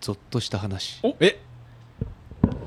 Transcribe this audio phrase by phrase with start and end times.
[0.00, 1.00] ゾッとした話。
[1.20, 1.40] え？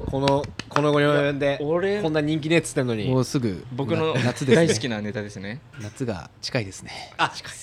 [0.05, 3.09] このこの4年で俺こんな人気ねっつってんのに。
[3.09, 4.67] もうすぐ僕のな夏ですね。
[4.67, 5.59] 大好きなネタですね。
[5.81, 6.91] 夏が近いですね。
[7.17, 7.53] あ近い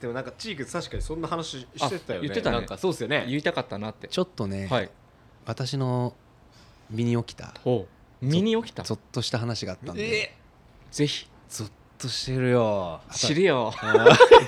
[0.00, 1.98] でもなんかチーク確かにそんな話してたよね。
[2.08, 2.56] あ言ってたね。
[2.56, 3.26] なんかそうっすよね。
[3.28, 4.08] 言いたかったなって。
[4.08, 4.90] ちょっとね、はい。
[5.44, 6.14] 私の
[6.90, 7.86] 身に起きたほ
[8.22, 8.26] う。
[8.26, 8.82] 身に起きた？
[8.84, 10.34] ゾッとした話があったんで、え？
[10.90, 11.28] ぜひ。
[11.50, 13.00] ゾッとしてるよ。
[13.12, 13.72] 知るよ。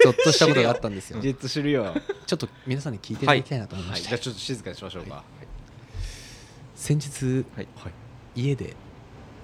[0.02, 1.20] ゾッとしたことがあったんですよ。
[1.20, 1.84] ジェットしてるよ。
[1.84, 1.94] は
[2.26, 4.08] ちょっと皆さんに聞いていただきたいなと思いまして、い。
[4.08, 5.24] じゃあちょっと静かにしましょうか。
[6.74, 7.68] 先日、はい。
[8.34, 8.74] 家で、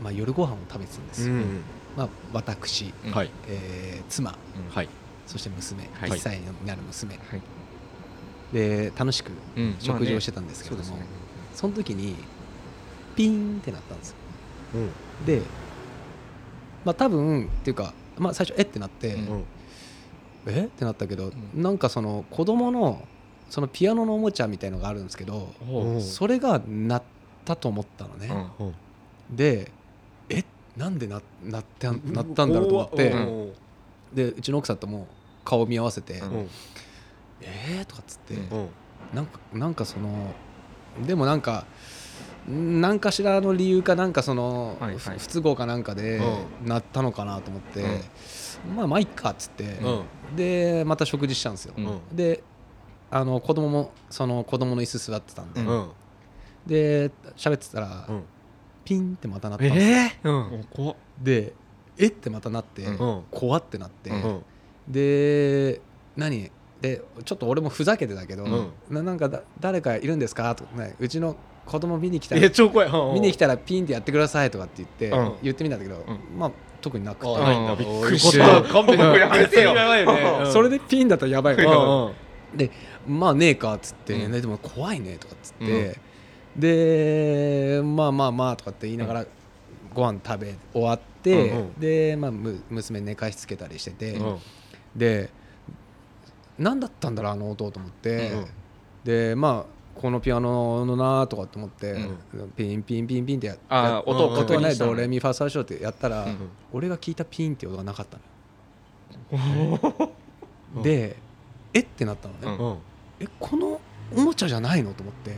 [0.02, 1.60] まあ、夜ご飯を食べてたんですよ、うん
[1.96, 3.12] まあ、私、うん。
[3.12, 3.30] はい。
[3.48, 4.37] えー妻
[4.71, 4.88] はい。
[5.27, 6.10] そして娘、はい。
[6.10, 7.43] 1歳になる娘、はい。
[8.52, 9.77] で楽しくうん。
[9.79, 11.09] 食事をしてたたんですけども、そうですね。
[11.55, 12.16] その時に
[13.16, 14.16] ピーンってなったんですよ。
[14.74, 15.27] うん。
[15.27, 15.43] で
[16.85, 19.29] まあ多分っていうか、まあ、最初えってなって、うん。
[19.29, 19.45] うん
[20.45, 21.33] えってなったけど、ん。
[21.55, 23.07] なんかその子供の
[23.49, 26.01] そのピアノのおもちゃみたいのがあるんですけど、ほう。
[26.01, 27.02] それが鳴っ
[27.45, 28.66] たと思ったのね、うん。
[28.66, 28.71] う。
[28.71, 28.74] ん
[29.30, 29.71] で
[30.29, 30.45] え
[30.77, 33.52] なんでな鳴って鳴ったんだろうと思って、うん
[34.13, 35.07] でうちの奥さんとも
[35.45, 36.49] 顔見合わせて「うん。
[37.41, 38.69] えー?」とかっつって、うんうん。
[39.15, 40.35] なんかなんかその
[41.07, 41.67] でもなんか
[42.48, 44.98] 何かしらの理由かなんかその、はいはい。
[44.98, 46.21] ふ不都合かなんかで
[46.65, 47.84] うなったのかなと思って、
[48.76, 50.37] まあまあいっかっつって、うん。
[50.37, 52.16] でまた食事したんですよ、うん。
[52.16, 52.43] で
[53.10, 55.62] あの子供もその子供の椅子座ってたんで、
[56.66, 58.23] で喋ってたら、うん。
[58.84, 61.52] ピンってまたなったんですよ、えで
[61.99, 62.84] えってまたなって、
[63.30, 64.43] 怖ってなって、うん。
[64.88, 65.81] で
[66.16, 66.50] 何？
[66.81, 68.72] でちょっと俺もふざけてたけど、うん。
[68.91, 70.53] ななんかだ誰かいるんですか？
[70.56, 73.15] とか、ね、うちの子供見に来たいらや超怖い。
[73.15, 75.32] 見に来たらピンってやってくださいとかって言って、うん。
[75.43, 76.19] 言ってみたんだけど、ん。
[76.38, 76.50] まあ
[76.81, 78.69] 特になくて、びっくりしたた。
[78.69, 80.50] 勘弁やめてよやばいよね。
[80.53, 82.15] それでピンだったらやばいよ、
[82.53, 82.59] うん。
[82.59, 82.71] で
[83.06, 85.99] まあねえかっつって、でも怖いねとかっつって、
[86.56, 89.27] でまあまあまあとかって言いながら
[89.94, 91.73] ご飯食べ終わって、うんうん。
[91.81, 94.39] で、まあ、む娘寝かしつけたりしてて、うん。
[94.97, 95.31] で
[96.59, 98.47] 何だったんだろうあの音と思って、うん。
[99.05, 101.99] でまあこのピアノのなとかって思って、う
[102.57, 106.37] ピンピンピンピンってややあー音をうん確音はね認したのドレミファソラシドってやったら、うん
[106.73, 108.19] 俺が聞いたピンって音がなかった
[109.37, 110.13] のよ。
[110.83, 111.17] で
[111.75, 112.67] えってなったのね、うん。
[112.71, 112.79] うん
[113.21, 113.81] えこの
[114.17, 115.37] おもちゃじゃないのと思って、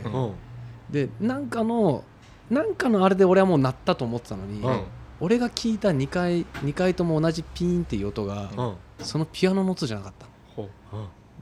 [0.89, 2.03] でなんかの
[2.49, 4.83] なんかのあれで俺はもう鳴ったと思ってたのに、うん。
[5.21, 8.75] 俺が聞いた2回2回とも同じピンっていう音が、うん。
[8.99, 10.25] そのピアノの音じゃなかった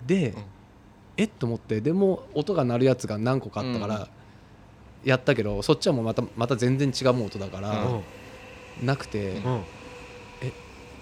[0.06, 0.44] で、うん
[1.18, 1.30] えっ？
[1.30, 4.08] と思ってでも音が鳴るやつが何個かあったから、
[5.04, 7.86] やったけどそっちはもうまたまた全然違う音だから、
[8.82, 9.64] なくて、うん。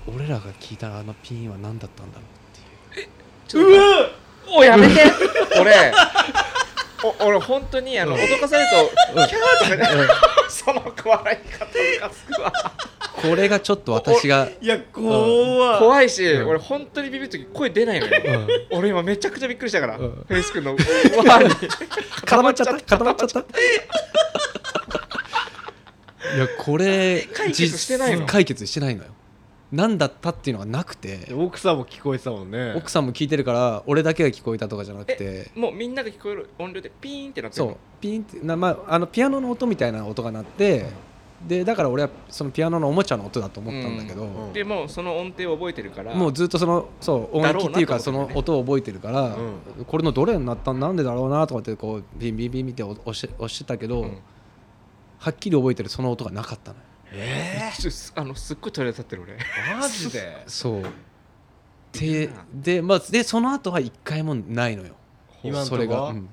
[0.08, 3.00] 俺らが聞いたあのピンは何だったんだろう
[3.48, 3.68] っていう。
[3.68, 4.10] うわ
[4.58, 5.04] おやめて。
[5.62, 5.94] 俺
[7.04, 8.70] お俺本当にあの脅かされる
[9.16, 9.88] とキャーってね。
[10.50, 12.54] その笑い方ムカつくわ。
[13.22, 15.80] これがちょっと私が、いや怖い。
[15.80, 16.48] 怖いし、うん。
[16.50, 18.40] 俺本当にビビるとき声出ないのよ。
[18.72, 18.78] うん。
[18.78, 20.26] 俺今めちゃくちゃびっくりしたから、うん。
[20.28, 20.76] フェイス君の。
[20.76, 21.50] 輪に
[22.26, 22.74] 固まっちゃった？
[22.98, 23.40] 固まっちゃった？
[26.36, 28.22] いやこれ解決してないの。
[28.22, 29.10] 実解決してないのよ
[29.72, 31.32] 何だったっていうのがなくて。
[31.34, 32.74] 奥さんも聞こえてたもんね。
[32.76, 35.50] 奥さんも聞いてるから俺だけが聞こえたとかじゃなくて。
[35.56, 37.78] もうみんなが聞こえる音量でピーンってなってるそう。
[38.02, 40.88] ピンってな、まあ、あのピアノの音みたいな音が鳴って
[41.48, 44.48] でだから俺はそのピアノのおもちゃの音だと思ったんだけど、うん。
[44.48, 44.54] うん。
[44.54, 46.14] でもうその音程を覚えてるから。
[46.14, 47.80] もうずっとそのそう音域って。
[47.80, 50.80] いうかその音を覚えてるから、うこれのどれになったん？
[50.80, 54.18] なんでだろうなとかってこうビンビンビンビンって押して押してたけど、うん。
[55.18, 56.84] はっきり覚えてるその音がなかったのよ
[57.14, 59.34] えちょ す あのすっごい鳥肌立ってる俺。
[59.34, 60.44] ーマジで？
[60.48, 60.84] そう。
[61.92, 64.96] でで,、まあ、でその後は一回もないのよ。
[65.44, 65.76] 今のとこ？
[65.76, 66.30] それが、うん。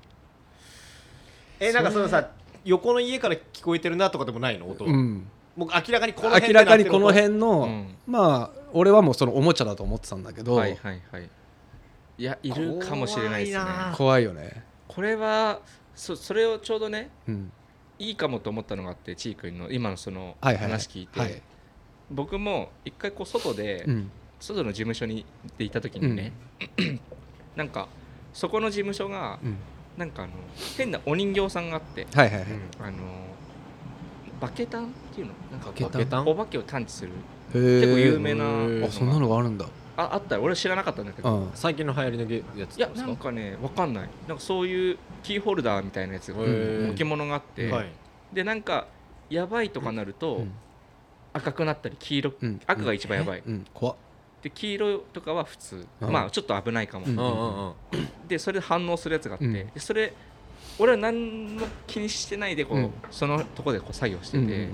[1.60, 2.30] えなんかそのさ
[2.64, 4.70] 横の家から聞こえてるなとかでもないの？
[4.70, 5.26] 音うん。
[5.56, 7.96] もう明らかにこの辺明らかにこので辺の、うん。
[8.06, 11.28] まあ俺はもうそのおもちゃだと思ってたんだけど、はいはいはい。
[12.18, 13.64] いやいるかもしれないですね。
[13.64, 13.94] 怖いな。
[13.96, 15.60] 怖いよね、これは
[15.94, 17.52] そそれをちょうどねうん、
[17.98, 20.72] いいかもと思ったのがあってちーくんの今のそのはいはいはい。
[20.72, 21.42] 話聞いて、はい。
[22.10, 24.10] 僕も一回こう外で、うん。
[24.40, 26.32] 外の事務所にでいた時にね、
[27.56, 27.88] なんか
[28.32, 29.56] そこの事務所がうん。
[29.98, 30.32] なんかあの
[30.76, 32.48] 変なお人形さんがあってはいはいはい、
[32.82, 32.98] あの
[34.40, 35.32] バケタンっていうの？
[35.50, 36.26] なんかバケタンバケタン？
[36.28, 37.10] お化けを探知する
[37.52, 38.44] 結構有名な
[38.86, 39.66] あそんなのがあるんだ。
[39.96, 40.42] ああったよ。
[40.42, 41.36] 俺知らなかったんだけど。
[41.36, 41.50] うん。
[41.54, 44.08] 最近の流行りのゲやついやなんかねわかんない。
[44.28, 44.98] なんかそういう
[45.28, 46.40] キーホルダーみたいなやつが
[46.90, 47.86] 置物があって、はい。
[48.32, 48.86] でなんか
[49.28, 50.52] やばいとかなると、うん。
[51.34, 52.60] 赤くなったり黄色、うん。
[52.66, 53.66] 赤が一番やばい、うん。
[53.74, 53.96] 怖っ。
[54.40, 56.10] で黄色とかは普通、うん。
[56.10, 57.76] まあちょっと危ないかも、
[58.26, 60.14] でそれで反応するやつがあって、それ
[60.78, 62.92] 俺は何も気にしてないでこう、うん。
[63.10, 64.68] そのとこでこう作業してて、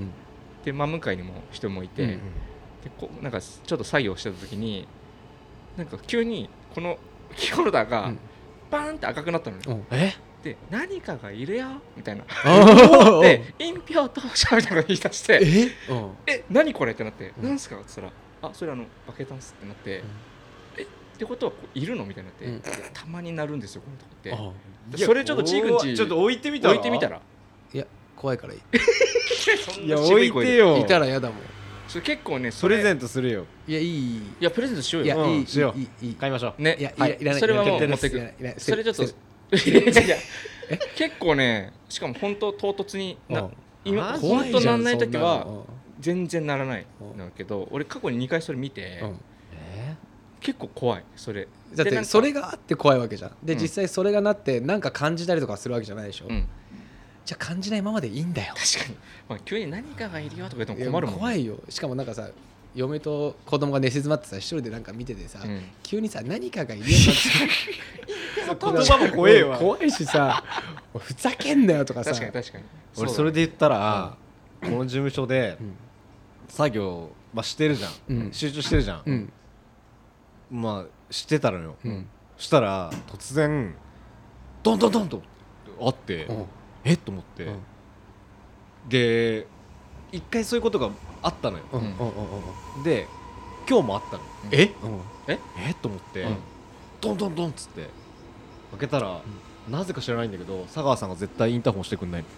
[0.67, 4.87] で真向かいにも人もいて、うんでこうなんかちょっと作業してた時に
[5.77, 6.97] なんか急にこの
[7.35, 8.19] キーホルダーがうん。
[8.71, 9.73] バーンって赤くなったのね、う。
[9.73, 10.15] んえ？
[10.45, 12.25] で何かがいるよみたいな。
[12.45, 15.93] あで印票投射みたいなの言い出してえ？
[15.93, 17.49] うんえ何これってなって、うん。
[17.49, 20.03] なんすかって言ったらあそれあのバケタンスってなって、
[20.77, 20.87] えっ
[21.19, 22.63] てことはこういるのみたいになって、うん。
[22.93, 24.11] たまになるんですよこのとこ
[24.93, 25.05] って。
[25.05, 26.75] それちょっとチークンチちょっと置いてみたら。
[26.75, 27.21] 置いてみたら。
[27.73, 28.61] いや怖いからいい。
[29.87, 30.31] い声で。
[30.31, 30.79] 置いてよ。
[30.79, 31.39] いたら嫌だもん。
[31.89, 33.47] それ結構ねプレゼントするよ。
[33.67, 34.17] いやいい。
[34.17, 35.15] いやプレゼントしようよ。
[35.15, 35.47] いやいいうん。
[35.47, 35.79] しよう。
[35.79, 36.63] いいいい買いましょう。
[36.63, 37.11] ねいやいはい。
[37.13, 37.41] らいらない。
[37.41, 38.35] それはもう持ってく。
[38.59, 39.15] それちょっと捨てるいやいや
[40.97, 43.51] 結構ねしかも本当唐突になうん。
[43.85, 45.67] 今本当なんない時はの。
[46.01, 49.01] 全然ならないんだけど俺過去に2回それ見て
[49.53, 49.95] え？
[50.41, 51.49] 結構怖いそれ。
[51.75, 53.37] だってそれがあって怖いわけじゃん。
[53.43, 53.59] でうん。
[53.61, 56.27] 実際それがなってなんか感じたりとかするわけじゃないでしょ？
[56.29, 56.47] うん。
[57.25, 58.55] じゃあ感じないままでいいんだよ。
[58.55, 58.97] 確かに。
[59.29, 61.59] まあ急に何かがいるよとか言っても困るもん怖いよ。
[61.71, 62.29] しかもなんかさ
[62.75, 65.63] 嫁と子供が寝静まってさ一人でなんか見ててさうん。
[65.83, 67.11] 急にさ何かがいるよって
[68.61, 69.57] 言葉も怖えわ。
[69.59, 70.43] 怖いしさ
[70.99, 72.11] ふざけんなよとかさ。
[72.11, 72.65] 確かに確かに。
[72.97, 74.17] 俺そうそれで言ったら
[74.63, 75.75] この事務所でうん。
[76.49, 78.29] 作業まあしてるじゃうん。
[78.29, 79.15] ん集中してるじゃうん。
[79.15, 79.33] ん
[80.51, 81.77] まあしてたのよ。
[81.85, 82.07] うん。
[82.37, 83.75] したら突然
[84.65, 85.23] ドンドンドンと
[85.81, 86.45] あってうん。
[86.85, 87.45] えっと思って。
[87.45, 87.59] うん。
[88.89, 89.47] で
[90.15, 90.91] 一回そういうことが
[91.23, 91.65] あったのよ。
[91.73, 91.81] うん。
[91.81, 91.93] うんうん
[92.77, 93.07] うんで
[93.69, 94.23] 今日もあったの。
[94.51, 94.71] え？
[95.27, 95.35] え？
[95.71, 96.37] っと思ってうん。
[97.01, 97.89] ドンドンドンっつって
[98.73, 99.21] 開けたら
[99.71, 102.29] なぜか知らないんだけど佐川さんが絶対インターホンしてくんないの。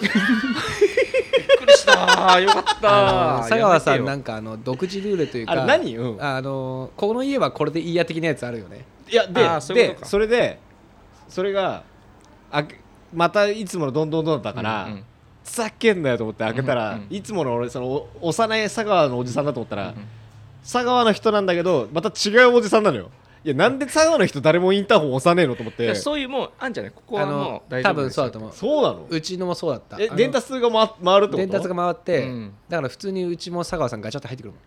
[0.00, 1.92] びっくりした。
[1.92, 2.88] ーよかった。
[2.88, 5.96] ーあの佐川さんなんかあの独自ルールというかあれ何？
[5.96, 6.22] うん。
[6.22, 8.84] あのこの家はこれでいいや的なやつあるよね。
[9.08, 10.04] いやであーそういうことか。
[10.06, 10.58] でそれで
[11.28, 11.84] それが
[12.50, 12.64] あ
[13.12, 15.04] またいつものどんどんどんだから、うんふ
[15.52, 19.94] ざけんなよと思って開けたら、うんうんいつもの俺そのお幼い佐川のおじさんだと思ったら、うん
[20.62, 23.10] 佐川の人なんだけどまた違うおじさんなのよ。
[23.42, 26.92] いやなんで佐川の人誰もインターホン押さねえのと思っいてやそういうもうあんじゃない？
[26.92, 28.52] ここあはもうの多分そうだと思う。
[28.52, 29.06] そうなの？
[29.08, 29.96] うちのもそうだった。
[29.98, 31.36] え伝達が、ま、回るってこと？
[31.38, 32.52] 伝達が回って、うん。
[32.68, 34.60] だから普通にうちも佐川さんガチャって入ってくるもん。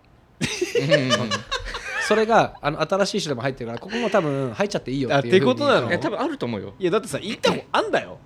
[0.96, 1.30] うんうんうん。
[2.08, 5.90] それがあの新しい人でも入ってるからここも多分入っちゃっていいよっていうあってことなの？
[5.90, 6.74] いや多分あると思うよ。
[6.80, 8.18] いやだってさインターホンあんだよ。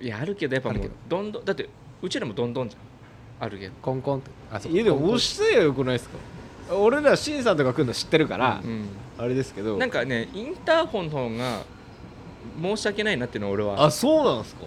[0.00, 1.68] いやあるけどやっぱもうどんどんだって
[2.02, 3.46] うちらもどんどんじゃん。
[3.46, 3.74] あるけど。
[3.80, 4.30] コンコンって。
[4.52, 6.74] あそういやでも押してよよくないですか？
[6.76, 8.86] 俺らシンさんとか来るの知ってるから、うん。
[9.18, 9.78] あれですけど。
[9.78, 11.62] なんかねインターホンの方が
[12.60, 13.84] 申し訳ないなっていうのは俺は。
[13.84, 14.62] あそうなんすか？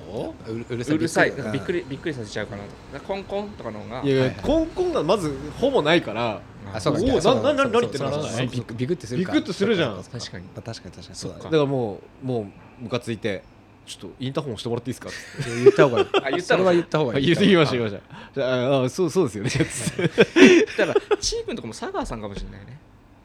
[0.48, 0.96] うるうるさい。
[0.96, 1.36] うるさい。
[1.36, 1.46] なん。
[1.46, 2.70] かびっくりりびっくりさせちゃうかなと。
[2.94, 4.40] だからコンコンとかの方がいやいや、はいはい。
[4.42, 6.42] コンコンがまずほぼないから。
[6.74, 8.22] あそうだおおそうだそうだなな何ってならない？
[8.22, 9.94] そうそうそうビクビクってするかビクッとするじゃん。
[9.96, 10.46] そうそうそう確かに。
[10.64, 10.92] 確かに。
[10.96, 12.42] 確かにそうだねそっだからもうも
[12.80, 13.44] うムカついて
[13.86, 15.10] ちょっとインターホン押してもらっていいですか？
[15.10, 15.12] っ
[15.46, 16.08] て言った方がいい。
[16.08, 16.42] あ言ったの？
[16.42, 17.26] それは言った方がいい。
[17.28, 18.46] 言ってきました言ってきましたじゃ
[18.82, 19.50] ああそうそうですよね。
[20.78, 22.80] だからチー君とかも佐川さんかもしれないね。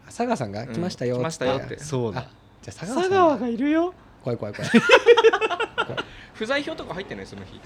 [0.06, 0.66] 佐川さんが？
[0.66, 1.16] 来ましたよ。
[1.16, 1.78] うん来ましたよって。
[1.78, 2.20] そうだ。
[2.20, 2.22] あ
[2.62, 3.94] じゃあ佐川佐川がいるよ。
[4.22, 4.70] 怖い怖い怖い。
[6.34, 7.26] 不在票とか入ってない？
[7.26, 7.60] その日。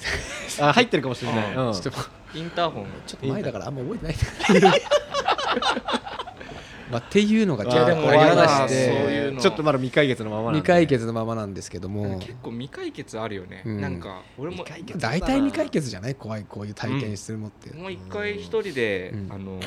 [0.63, 1.91] あ入ってるかもしれない、ちょっと
[2.39, 3.27] インターホンちょっと。
[3.27, 4.81] 前だからあんま覚えてない
[6.95, 10.59] まあっていうのがいやでもありま嫌だしてちょっとまだ未解決のままなんで。
[10.61, 12.19] 未解決のままなんですけども。
[12.21, 13.81] 結構未解決あるよね、うん。
[13.81, 16.15] なんか俺も大体未解決じゃない？
[16.15, 17.75] 怖いこういう体験するのって。
[17.77, 19.33] もう一回一人で、うん。
[19.33, 19.61] あの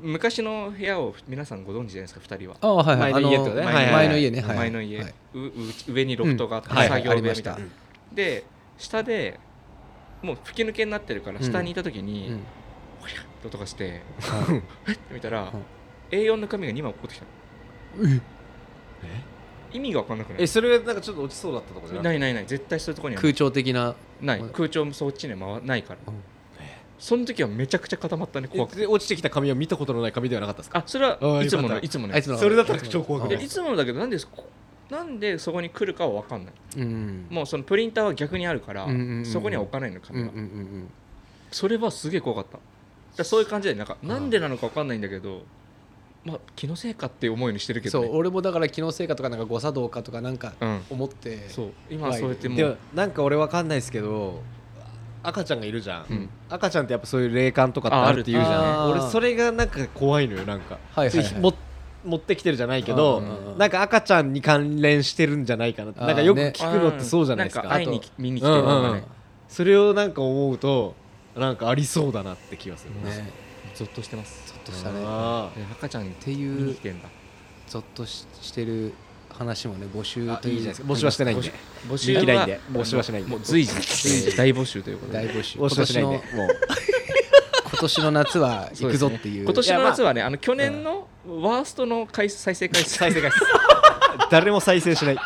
[0.00, 2.56] 昔の部屋を皆さんご存知じゃないですか2人は。
[2.60, 3.12] ああはいはい。
[3.14, 3.62] 前の家とね。
[3.62, 4.40] はいはい前の家ね。
[4.42, 5.14] はい前の家、はい。
[5.34, 5.52] うう
[5.88, 7.58] 上にロフトがあって、作業部屋みたいな、ありました。
[8.14, 8.44] で
[8.76, 9.40] 下で
[10.22, 12.40] もう吹き抜けになってるからうん下にいた時に、うん。
[13.00, 14.62] ほやって音がしてはい。
[14.90, 14.96] えっ？
[14.96, 15.62] て見たら、うん
[16.10, 17.26] A4 の紙が2枚落っこってきた
[19.70, 20.42] 意味が分かんなくない？
[20.42, 22.18] えそれなんかちょっと落ちそうだったとかじゃない？
[22.18, 23.94] ないない絶対そういうところには空調的な？
[24.20, 24.40] ない。
[24.40, 24.48] うん。
[24.50, 26.14] 空調もそっちには回ないから、うん。
[26.98, 28.86] その時はめちゃくちゃ固まったね怖くて。
[28.86, 30.78] 落ちてきた紙は見たことのない紙ではなかったですか？
[30.78, 31.80] あそれはあいつもよかった。
[31.80, 33.38] のいつものあいつのそれだったら超怖くうんない？
[33.38, 34.46] でいつものだけどなんでそこ
[34.90, 36.54] なんでそこに来るかは分かんない。
[36.78, 37.26] うん。
[37.28, 39.26] もうそのプリンターは逆にあるから、うんうんうんうん。
[39.26, 40.90] そこには置かないのうん紙は、うんうん。
[41.52, 42.52] それはすげえ怖かった。
[42.52, 42.62] だか
[43.18, 45.42] らそういう感じでなんかなんでなのか分かんないんだけど
[46.24, 50.80] まあ気のせいかっていう思いにしてるうんそけど、ね、う俺もだから気のせいかとかなんか誤作動かとかなんかうん。
[50.90, 51.48] 思って。
[51.48, 51.70] そう。
[51.90, 54.42] 今はそうやってもでもうなんか俺わかんないですけど
[55.22, 56.28] 赤ちゃんがいるじゃん、うん。
[56.48, 58.90] 赤ちゃんってやっぱそういう霊感とかってあるって言うじゃん。
[58.90, 61.34] 俺それがなんか怖いのよなんか、はいはいはい。
[61.40, 61.54] も
[62.04, 63.58] 持ってきてるじゃないけど、うんうんうん。
[63.58, 66.00] なんか赤ちゃんに関連してるんじゃないかなって。
[66.00, 69.02] なんかよくね聞くのってそうじゃないですか,、なんか会いにあと見に来てるね、うんうん。
[69.48, 70.94] それをなんか思うと
[71.36, 73.47] なんかありそうだなって気がする、ね
[73.78, 74.42] ゾッとしてます。
[74.48, 74.98] ゾッとしたね。
[75.70, 77.08] 赤ちゃんにて見いうに来てんだ。
[77.68, 78.92] ゾッとししてる
[79.30, 80.92] 話もね募集あといういいじゃないですか。
[80.92, 81.52] 募集はしてないんで。
[81.88, 83.30] 募集人気ないんはで募集はしないんで。
[83.30, 85.18] もう随時随時大募集ということで。
[85.18, 85.58] 大募集。
[85.60, 86.48] 募集はしないんで今もう
[87.80, 89.44] 年の夏は行くぞっていう。
[89.44, 92.96] 今年の夏はねあの去年のワーストの回再生回数。
[92.96, 93.38] 再生回数。
[94.28, 95.18] 誰も再生しない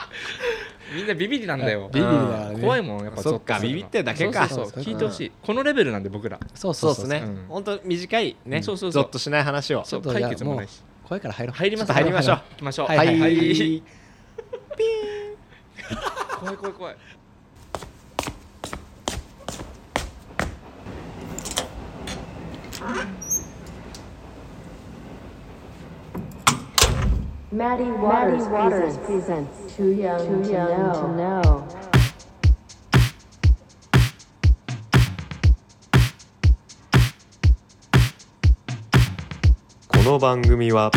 [0.94, 1.88] みんなビビりなんだよ。
[1.92, 2.60] ビビりだね。
[2.60, 3.58] 怖いもんやっぱそっか。
[3.60, 4.48] ビビってるだけか。
[4.48, 4.82] そうそうそう。
[4.84, 5.32] そう聞いてほしい。
[5.42, 6.38] このレベルなんで僕ら。
[6.54, 6.92] そうそそう。
[6.92, 7.26] うそうですね。
[7.26, 7.46] うん。
[7.48, 8.62] 本当短いね。
[8.62, 9.02] そうそうそう。
[9.02, 9.84] ゾッとしない話を。
[9.84, 10.82] そう解決もないし。
[11.04, 11.56] 怖いから入ろう。
[11.56, 12.36] 入ります入りましょう。
[12.36, 12.86] 行きましょう。
[12.86, 13.20] はいはい。
[13.20, 13.82] はい。
[16.40, 16.96] 怖い怖い怖い。
[27.52, 31.62] Maddie Waters, Waters presents, Too Young, Too young to Know.
[39.88, 40.90] この番組は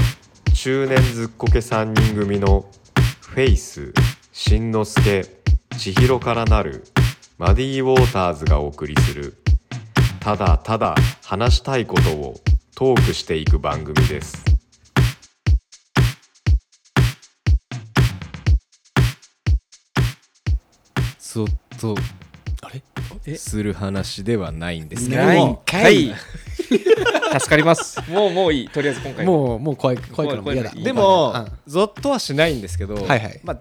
[0.53, 2.65] 中年ずっこけ3人組の
[3.21, 3.93] フェイス
[4.33, 5.23] しんのすけ
[5.77, 6.83] 千尋からなる
[7.37, 9.37] マディ・ウォーターズがお送りする
[10.19, 12.35] ただただ話したいことを
[12.75, 14.44] トークしていく番組です
[21.35, 21.51] ゾッ
[21.81, 21.95] と
[22.61, 22.69] あ
[23.25, 23.35] れ？
[23.35, 25.21] する話ではないんですけど。
[25.25, 26.15] ないんもかい。
[27.37, 27.99] 助かります。
[28.09, 28.69] もうもういい。
[28.69, 30.71] とりあえず今回もうもう怖い怖いからもう嫌だ。
[30.71, 31.51] でもうん。
[31.67, 33.39] ゾッとはしないんですけどはいはい。
[33.43, 33.57] まあ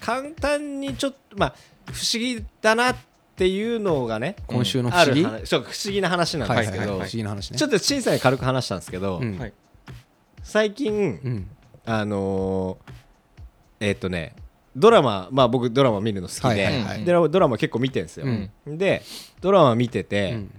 [0.00, 1.54] 簡単にちょっとまあ
[1.86, 2.96] 不思議だなっ
[3.34, 5.22] ていうのがね今週の不思議？
[5.22, 7.58] う不思議な話なんですけどはいはいはい不思議な話ね。
[7.58, 9.36] ちょっと小さに軽く話したんですけどうん。
[9.36, 9.52] はい
[10.44, 10.92] 最近
[11.24, 11.48] うん。
[11.86, 12.92] あのー
[13.80, 14.34] えっとね
[14.76, 17.04] ドラマまあ僕ドラマ見るの好きはいではいはい。
[17.04, 18.26] でドラマ結構見てるんですよ。
[18.26, 18.78] うん。
[18.78, 19.02] で
[19.40, 20.50] ドラマ見てうてん。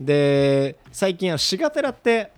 [0.00, 2.30] で最近あのシガテラって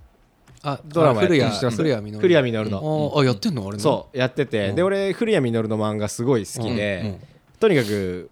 [0.62, 3.12] あドラマやってます古谷実古谷実の。
[3.14, 4.76] ああやってんのあれそうやっててうん。
[4.76, 6.76] で俺古谷実の漫画すごい好きうんうん。
[6.76, 7.20] で
[7.60, 8.30] とにかく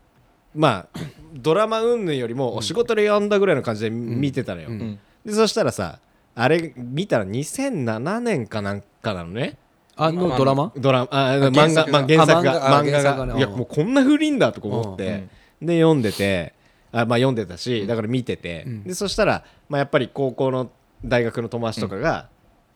[0.54, 0.98] まあ
[1.34, 4.68] ドラマ云々よりもお仕事で読んだぐらいの感じで見てたのよ。
[4.68, 4.80] うん。
[4.80, 4.98] うん。
[5.26, 5.98] でそしたらさ
[6.34, 9.56] あれ見たら2007年かなんかなのね
[9.96, 10.72] あのドラマ？
[10.76, 11.08] ドラマ。
[11.10, 11.92] あ漫画原作が。
[11.92, 12.78] まあ原作が。
[12.78, 15.30] あ漫画がいやもうこんな古いんだとか思っうてん。
[15.62, 16.54] で読んでて。
[16.92, 18.64] あまあ読んでたしだから見てて。
[18.66, 18.84] うん。
[18.84, 20.70] でそしたらまあやっぱり高校の
[21.04, 22.28] 大学の友達とかが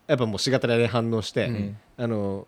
[0.06, 1.76] やっぱもうしがたらで反応してうん。
[1.96, 2.46] あの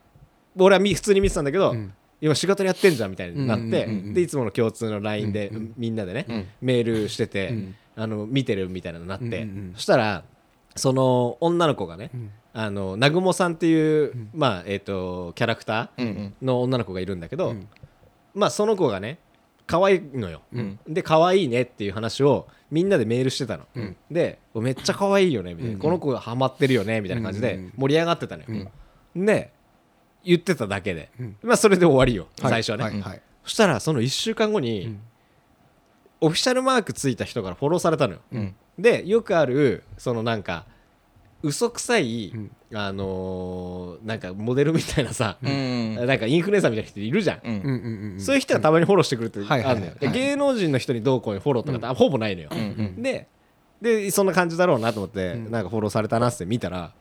[0.56, 1.92] 俺はみ普通に見てたんだけどうん。
[2.20, 6.46] 今仕事やってんじゃんみたいになってでいつもの共通の LINE でみんなでねうん。
[6.60, 7.74] メールしててうん。
[7.96, 9.46] あの見てるみたいなのになって。
[9.74, 10.24] そしたら
[10.76, 17.68] その女の子がねうんあの南雲さんっていうまあえっとキャラクターの女の子がいるんだけどうん。
[18.34, 19.18] まあその子がね
[19.66, 20.42] 可愛いのよ。
[20.52, 20.78] うん。
[20.88, 23.66] で可愛いねっていう話をみんなでメールしてたの。
[23.74, 23.96] うん。
[24.10, 25.74] でめっちゃ可愛いよねみたいな。
[25.74, 25.80] うん。
[25.80, 28.68] この子がハマってるよねみたいな感じで盛り上がってたのよ。
[29.14, 29.24] うん。
[29.26, 29.52] で
[30.24, 31.10] 言ってただけで。
[31.20, 31.36] うん。
[31.42, 32.62] まあそれで終わりよはい。
[32.62, 32.84] 最初はね。
[32.84, 33.00] はい。
[33.00, 33.22] はい。
[33.44, 35.00] そしたらその1週間後うにん。
[36.20, 38.20] オフィシャルマークついた人からフォローされたのよ。
[38.32, 38.54] うん。
[38.78, 40.66] でよくあるそのなんか
[41.42, 42.50] 嘘くさいうん。
[42.72, 45.94] あのーなんかモデルみたいなさうん。
[46.06, 47.40] なんかインフルエンサーみたいな人いるじゃん。
[47.42, 47.54] うん。
[47.54, 52.48] うんうんうんそういう人がたまにフォローしてくるってあはいはいるのよはいで芸能人の人にどうこうにフォローとかってあほぼないのよ。
[52.52, 52.62] うんう
[53.00, 53.02] ん。
[53.02, 53.28] で
[53.80, 55.50] でそんな感じだろうなと思って、うん。
[55.50, 56.92] なんかフォローされたなって見たら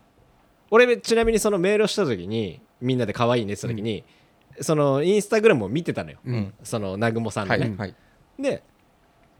[0.71, 4.03] 俺ちなみにそのメールをした時にみんなで可愛いねって言った時に、
[4.61, 6.53] そのインスタグラムを見てたのよ、うん。
[6.63, 7.95] その南雲さんのね、はいはい。
[8.39, 8.63] で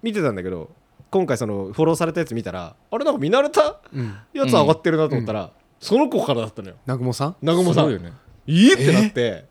[0.01, 0.70] 見てたんだけど
[1.12, 4.16] 今回そのフォローされたやつ見たらあれなんか見慣れたうん。
[4.34, 6.75] やつ上がってるなと思ったら、その子からだったのよ。
[6.86, 7.36] 南雲さん？
[7.42, 7.84] 南雲さん。
[7.86, 8.13] すごいよね。
[8.46, 9.46] いいってなって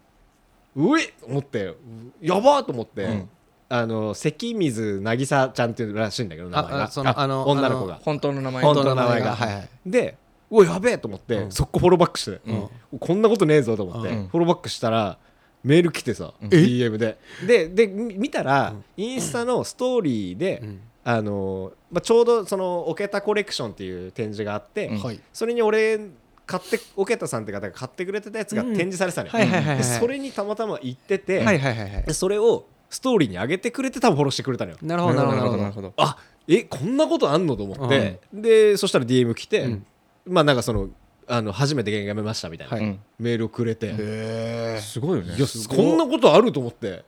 [0.76, 1.74] うえっ思って
[2.20, 3.28] やばーと思って、うん。
[3.70, 6.90] あの関水渚ちゃんっていうらしいんだけど名前が。
[6.94, 8.00] あのあの女の子が。
[8.02, 8.62] 本当の名前。
[8.62, 9.34] 本当の名前が。
[9.34, 9.68] はいはい。
[9.84, 10.16] で
[10.50, 11.52] おいやべえと思って、うん。
[11.52, 12.68] 速攻フォローバックして、うん。
[12.98, 14.28] こんなことねえぞと思って、うん。
[14.28, 15.18] フォローバックしたら
[15.64, 16.48] メール来てさ、うん。
[16.48, 17.18] DM で。
[17.46, 25.02] ででみ見たら、インスタのストーリーで、うんあのまあ、ちょうどそのオケタコレクションっていう展示があって、うん。
[25.02, 25.18] はい。
[25.32, 25.98] それに俺
[26.44, 29.64] 買ってオケタさんって方が買ってくれてたやつが展示されてたのよ、はいはいはい。
[29.68, 34.76] はいでそれにたまたま行ってて、はいはいはいはいでそれをストーリーに上げてくれて多分フォローしてくれたのよ。
[34.82, 35.62] なるほどなるほどなるほど。
[35.62, 39.86] なるほどあえこんなことあんのと思って、でそしたら DM 来て、うん。
[40.26, 40.90] まあなんかその
[41.26, 42.84] あの初めて芸人辞めましたみたいな、はい。
[42.84, 45.36] うんメールをくれて、へすごいよね。
[45.36, 45.76] いやすごい。
[45.78, 47.02] こんなことあると思って。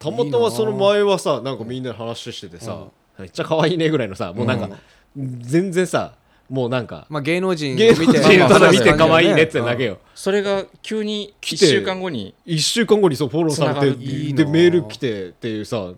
[0.00, 4.68] たまたまその前はさなんかみんなで話しててさ、めっちゃ可愛いねぐらいのさもうなんか、
[5.16, 6.14] 全然さ
[6.48, 9.98] もうなんかまあ芸能人芸能人まあただ見て可愛いねってだけよ。
[10.14, 15.92] それが急に1来て週間後に1週間後にそうフォローされてでメール来てっていうさ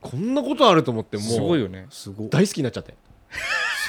[0.00, 1.86] こんなことあると思ってもうすごいよね。
[1.90, 2.30] すごい。
[2.30, 2.94] 大好きになっちゃって。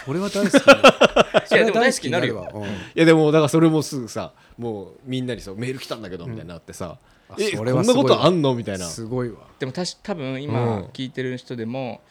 [0.05, 2.47] それは大好きそれはでも大好きになるよ。
[2.53, 2.63] うん。
[2.63, 6.97] いやでもだからそれもすぐさもうみんなにそうメール来たんだけどみたいになってさ、
[7.29, 8.85] あえそれこんなことあんのみたいな。
[8.85, 9.39] すごいわ。
[9.59, 10.43] でもたし多分うん。
[10.43, 12.01] 今聞いてる人でも、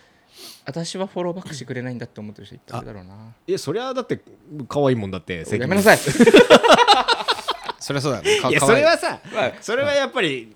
[0.65, 3.15] 私はフォローバックしてくれないんだって思ってる人いっぱいいるだろうな。
[3.47, 4.21] えそりゃだって
[4.69, 5.99] 可愛いもんだってやめなさい。
[7.81, 8.41] そりゃそうだよね。
[8.41, 10.55] かいやかわいそれはさまあそれはやっぱり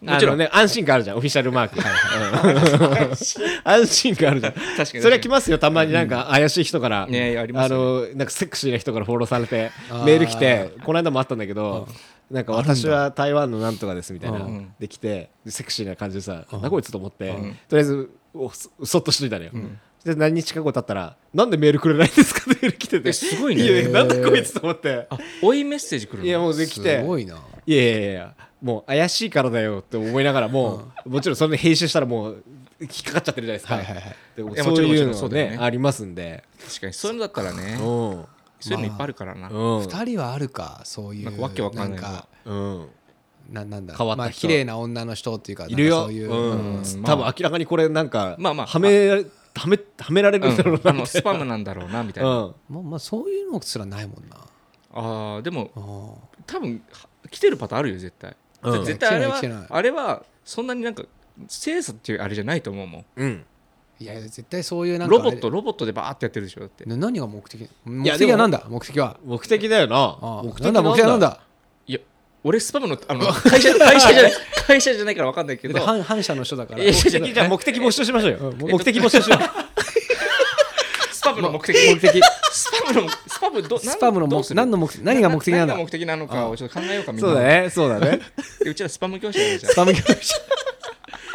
[0.00, 1.16] もちろんね安心感あるじゃん。
[1.16, 1.78] オフィシャルマーク。
[1.78, 3.12] うん。
[3.64, 4.14] 安心。
[4.14, 4.52] 感あるじゃん。
[4.52, 4.86] 確かに。
[5.02, 8.12] それは来ますよたまになんか怪しい人から、ねありますよね。
[8.12, 10.04] のなんかセクシーな人からフォローされてあー。
[10.04, 11.88] メール来てこの間もあったんだけど
[12.30, 14.38] なんか私は台湾のなんとかですみたいな。
[14.38, 14.72] うん。
[14.78, 16.62] できてセクシーな感じでさうん。
[16.62, 17.32] なこいつと思って。
[17.32, 17.56] ん。
[17.68, 18.17] とりあえずお
[18.52, 19.52] そそっとしといたのよ。
[20.04, 23.08] で何日か後経ったらなんでメールくれないんですかってメール来てて。
[23.08, 23.64] えすごいね。
[23.64, 25.06] いやいやなんだこいつと思って。
[25.10, 26.24] あ追いメッセージ来るの？
[26.24, 27.00] いやもうできて。
[27.00, 27.36] すごいな。
[27.66, 32.44] いやいやいやもう怪しいからだよって思いながらもうもちろんそれで編集したらもう
[32.80, 33.74] 引っかかっちゃってるじゃないですか。
[33.74, 34.16] はいはいはい。
[34.36, 35.50] でもそういうもちろんもちろのね。
[35.50, 36.44] ねありますんで。
[36.64, 37.78] 確かにそういうのだったらねうん。
[38.60, 39.82] そういうのいっぱいあるからな、うん。
[39.82, 42.88] 二人はあるかそういうなんかわけわかんないかうん
[43.48, 44.22] ななんだ変わった人。
[44.22, 46.06] まあ綺麗な女の人っていうかいるよ。
[46.06, 46.30] ういう。
[46.30, 46.76] うん。
[46.76, 47.02] うん。
[47.04, 48.66] 多分明らかにこれなんかまあまあ。
[48.66, 49.08] はめ
[49.54, 52.54] はめはめられるんだろううんあのスパムなんだろうなみたいな、なうん。
[52.68, 54.36] まあまあそういうのすらないもんな。
[54.92, 56.42] あーでもあー。
[56.46, 58.84] 多分は来てるパターンあるよ絶対、うん。
[58.84, 59.78] 絶対あれは来てない来てない。
[59.78, 61.02] あれはそんなになんか
[61.48, 63.04] 精査っていうあれじゃないと思うもん。
[63.16, 63.44] うん。
[64.00, 66.84] いや絶対そういうなんかロボットロボットでバーってやってるでしょだって。
[66.84, 67.68] な何が目的？
[67.84, 68.62] 目やでも的はなんだ？
[68.68, 69.16] 目的は。
[69.24, 69.96] 目的だよな。
[69.96, 70.82] ああ目的なんだ？
[70.82, 71.40] 目的はなんだ？
[72.44, 74.32] 俺スパムのあの 会社会社じゃない
[74.66, 75.74] 会社じゃないから分かんないけど。
[75.74, 76.92] で反反社の人だから。
[76.92, 78.38] じゃあ目的募集しましょうよ。
[78.40, 79.40] うん目的募集しよう。
[81.12, 81.76] スパムの目的。
[81.76, 82.20] 目的。
[82.52, 85.74] スパムのスパムどスパムの目何の目的何が目的なんだ？
[85.74, 87.28] 何が目的なのかをちょっと考えようかみんな。
[87.28, 88.20] そうだねそうだね。
[88.62, 90.36] でうちらスパム業者スパム業者。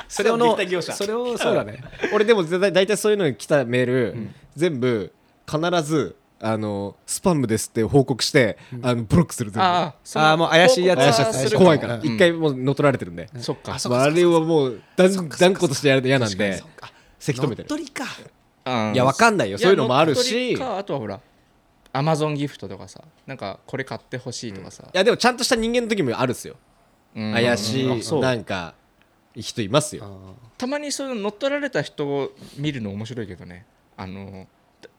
[0.08, 0.38] それを
[0.82, 1.84] それをそうだね。
[2.14, 4.16] 俺でも大体そういうのに来たメール、
[4.56, 5.12] 全部
[5.50, 12.06] 必ずあのスパムですって報告して、あのブロックするああもう怪しいやつ怖いから、うん。
[12.06, 13.78] 一回もう乗っ取られてるんで、そっか。
[13.82, 16.62] あまあ、あれはもう断断固としてやると嫌なんで
[17.18, 17.70] せき止めてる。
[17.70, 18.04] 乗っ取りか。
[18.92, 19.58] いいやわかんないよ。
[19.58, 20.58] そういうのもあるし。
[20.58, 20.80] か。
[20.80, 21.22] あとはほら
[21.94, 24.84] アマゾンギフトとかさなんかこれ買ってほしいとかさ。
[24.84, 26.58] いやでもちゃんとした人間の時もあるっすよ、
[27.16, 27.32] うん。
[27.32, 28.22] 怪しいあそう。
[28.22, 28.74] なんか
[29.34, 33.66] 人いますよ、たまにその乗っ取られた人を見るの面白いけどね。
[33.96, 34.48] あのだ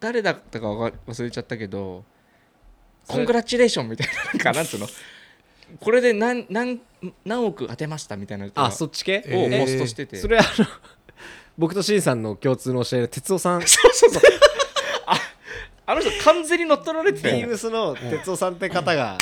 [0.04, 2.04] 誰だったか忘れちゃったけど
[3.08, 4.86] コングラチュレーションみたいななんかなんつうの？
[5.80, 6.82] これで何何
[7.24, 9.24] 何億当てましたみたいなのあそっち系？
[9.26, 10.46] をポストしてて、それあの
[11.56, 13.62] 僕としんさんの共通の教え哲夫さん。
[13.62, 14.22] そうそうそう。
[15.06, 15.18] あ
[15.86, 19.16] あの人完全に乗っ取られてたよビームスの哲夫さんって方が、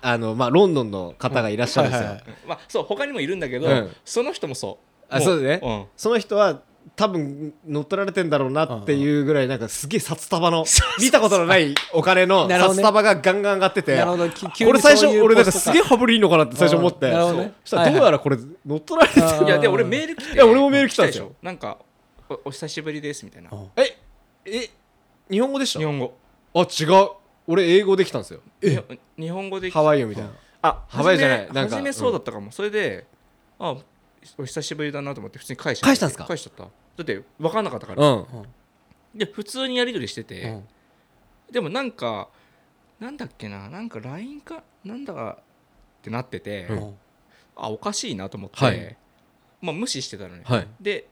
[0.00, 2.36] あのまあロンドンの方がいらっしゃるんですよ、はいはいはい。
[2.46, 3.96] まあそう他にもいるんだけど、うん。
[4.06, 4.70] その人もそう。
[4.70, 4.78] も
[5.10, 5.86] あそうだね、ん。
[5.98, 6.62] その人は
[6.96, 10.64] 多分乗っ取られてんだろうなっていうぐらいなんかすげえ札束の
[11.00, 14.30] 見たことのないお金の札束がガンガン上がっててなるほど。
[14.30, 17.10] き急にこれ最初俺なんかすげえ羽振りいいのかなって最初思って。
[17.12, 19.44] そしたらどうやらこれ乗っ取られてあー。
[19.44, 21.24] いやで俺メール来ていや俺もメール来たんですよ。
[21.24, 21.36] でしょ？
[21.42, 21.78] なんか
[22.28, 23.50] おお久しぶりですみたいな。
[23.50, 23.96] うんえ
[24.46, 24.70] え
[25.30, 25.78] 日本語でした？
[25.80, 26.14] 日本語。
[26.54, 27.08] あ違う。
[27.48, 28.40] 俺英語できたんですよ。
[28.62, 30.30] 日本日本語でハワイよみたいな。
[30.62, 31.38] あハワイじゃない。
[31.52, 33.04] なんか初めそうだったかも、それで
[33.58, 33.74] あ
[34.38, 35.86] お久しぶりだなと思って普通に返した。
[35.86, 36.24] 返したんすか？
[36.24, 36.64] 返しちゃった。
[36.64, 38.26] だって分かんなかったから、うん。
[39.14, 40.64] で普通にやり取りしてて、うん。
[41.50, 42.28] でもなんか
[43.00, 46.94] なんだっけななんか LINE かなんだかってなってて、うん。
[47.56, 48.96] あおかしいなと思って、はい。
[49.60, 50.68] まあ、無視してたのね、はい。
[50.80, 51.08] で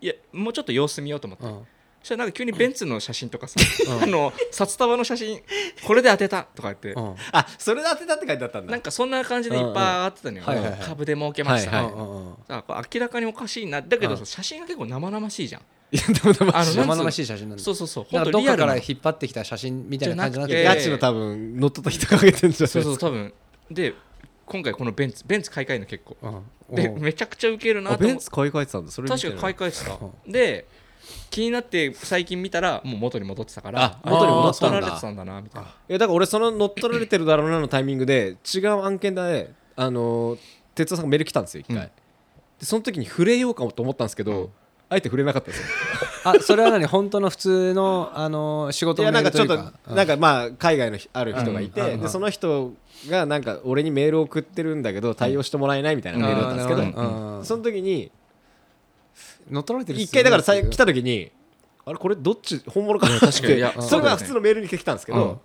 [0.00, 1.66] いやもうちょっと様子見ようと思って、うん
[2.06, 3.56] そしたらなんか急にベンツの写真とかさ、
[3.88, 4.02] うん。
[4.04, 5.40] あの札束の写真
[5.84, 7.14] これで当てたとか言って、うん。
[7.32, 8.70] あそれで当てたって書いてあったんだ。
[8.70, 10.88] なんかそんな感じでいっぱい上がってたのよ、うんうんはいはいはい。
[10.88, 13.82] 株で儲けました、はい明らかにおかしいな。
[13.82, 14.26] だけどさうん。
[14.26, 15.62] 写真が結構生々しいじゃん。
[15.90, 17.64] いやでもでもあのなんつう生々しい写真なんだ。
[17.64, 18.14] そうそうそう。
[18.14, 18.86] なんかどっかから本当リアルな。
[18.88, 22.68] 引っ張ってきた写真みたいな感じになってガチの多分乗っ取った人が上げてんじゃない？
[22.68, 23.34] そうですかそう多分。
[23.68, 23.94] で
[24.46, 26.16] 今回このベンツベンツ買い替えるの結構。
[26.22, 26.28] う
[26.72, 26.74] ん。
[26.76, 28.92] でめちゃくちゃウケるなあと思ってベンツ買い替えてたんだ。
[28.92, 29.98] それ確か買い替えてた。
[30.30, 30.66] で
[31.30, 34.80] 気になって最近見たらもう元に戻ってたからあ元に戻ったんだ。
[34.80, 35.68] 乗っ取られてたんだなみたいな。
[35.68, 40.38] いやだから俺その乗っ取られてるだろうなのタイミングで違う案件であのー
[40.74, 41.82] 哲夫さんがメール来たんですよ一回、うん。
[41.88, 41.90] で
[42.60, 44.48] その時に触れようかもと思ったんですけど、うん。
[44.88, 45.66] あえて触れなかったんですよ。
[46.24, 46.84] あそれは何？
[46.86, 49.72] 本当の普通のあの仕い事のメーやなんかちょっルというか？
[49.88, 51.90] となんかまあ海外のある人がいて、うん。
[51.94, 52.00] うん。
[52.02, 52.72] でその人
[53.08, 57.44] がなんか俺にメールを送ってるんだけど対応してもらえないみたいなメールだったんですけど、あーなるほどうん。
[57.44, 58.12] その時に
[59.50, 61.30] 乗っ取られてる一回だからさ来た時に
[61.84, 63.18] あれこれどっち本物かな？
[63.20, 63.54] 確かに。
[63.54, 65.40] いやってそれそうだよねは普通のメールに来たんですけど、うん。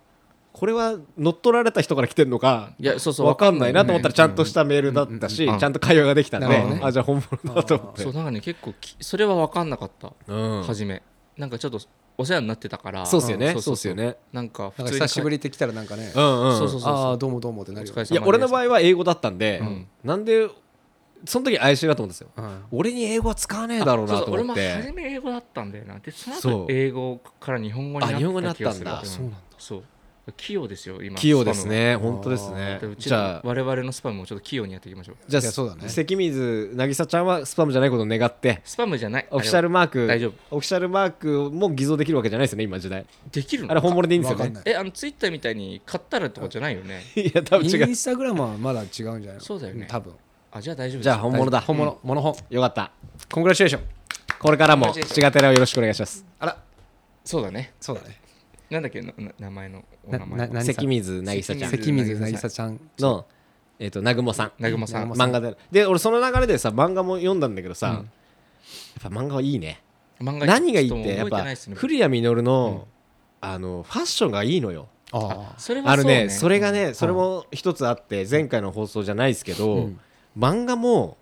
[0.52, 6.46] これは乗っ取られた人から来てるのかいやそうそうわかんないなと思ったらわちゃんとしたメールだったし、ちゃんと会話ができたんで、
[6.82, 8.02] あじゃあ本物だと思って。
[8.02, 10.12] そうなんかね結構きそれは分かんなかった。
[10.26, 10.62] うん。
[10.64, 11.02] 初め。
[11.38, 11.80] なんかちょっと
[12.18, 13.06] お世話になってたから。
[13.06, 14.16] そうっすよねんそうっすよね。
[14.32, 16.12] なんか普通に久しぶりって来たらなんかね。
[16.14, 16.92] うんうんそうそうそう。
[16.92, 17.94] ああどうもどうもってなるよ。
[17.94, 19.86] いや俺の場合は英語だったんで、うん。
[20.04, 20.50] なんで
[21.24, 22.28] その時怪しいなと思うんですよ。
[22.36, 25.98] うん俺に英語は使わねえだろうなとそうそう俺も思って初め英語だったんだよな。
[25.98, 28.74] でその後英語から日本語になったあ日本語になったんだ。
[28.74, 29.38] 気がするそうなんだ。
[29.58, 29.84] そう。
[30.36, 31.16] 器用ですよ今。
[31.18, 32.80] 器用ですスね本当ですね。
[32.96, 33.40] じゃあ。
[33.44, 35.16] 我々のスパムもちょっと器用にやっていきましょう。
[35.26, 35.88] じゃあそうだね。
[35.88, 38.60] 関水渚ちゃんはスパムじゃないことを願って。
[38.64, 39.26] スパムじゃない。
[39.32, 40.06] オフィシャルマーク。
[40.06, 40.34] 大丈夫。
[40.52, 43.04] オフィシャルマークも偽造できるわけじゃないですよね今時代。
[43.32, 43.72] できるの？
[43.72, 44.60] あれ本物でいいんですよね。
[44.64, 47.02] えあのツイッターみたいに買ったらとかじゃないよね。
[47.16, 47.88] いや多分違う。
[47.88, 49.40] インスタグラムはまだ違うんじゃないの？
[49.40, 49.86] そうだよね。
[49.86, 50.14] ん多分
[50.54, 51.04] あじゃあ大丈夫です。
[51.04, 51.60] じゃあ本物だ。
[51.62, 52.92] 本物モノ本よかった。
[53.32, 53.82] コングラチュレーション。
[54.38, 56.26] これからもしがてらをよろしくお願いします。
[56.38, 56.58] あら。
[57.24, 57.72] そうだね。
[57.80, 58.20] そうだね。
[58.68, 59.00] なんだっけ？
[59.38, 61.70] 名前のおな名前な何関水渚ちゃん。
[61.70, 62.80] 関水渚ちゃん。
[62.98, 63.24] の
[63.78, 64.52] えっと南雲さん。
[64.58, 65.10] 南雲さん。
[65.12, 65.56] 漫画で。
[65.70, 68.04] で俺その流れでさ漫画も読んだんだけどさ、やっ
[69.00, 69.80] ぱ漫画はいいね。
[70.20, 72.86] 漫画何がいいってやっぱ古谷実の、
[73.40, 74.88] あのファッションがいいのよ。
[75.12, 76.28] あそれはそうあるねね。
[76.28, 80.00] それがねそれも一つあって前回の放送じゃないですけど、うん
[80.36, 81.16] 漫画も、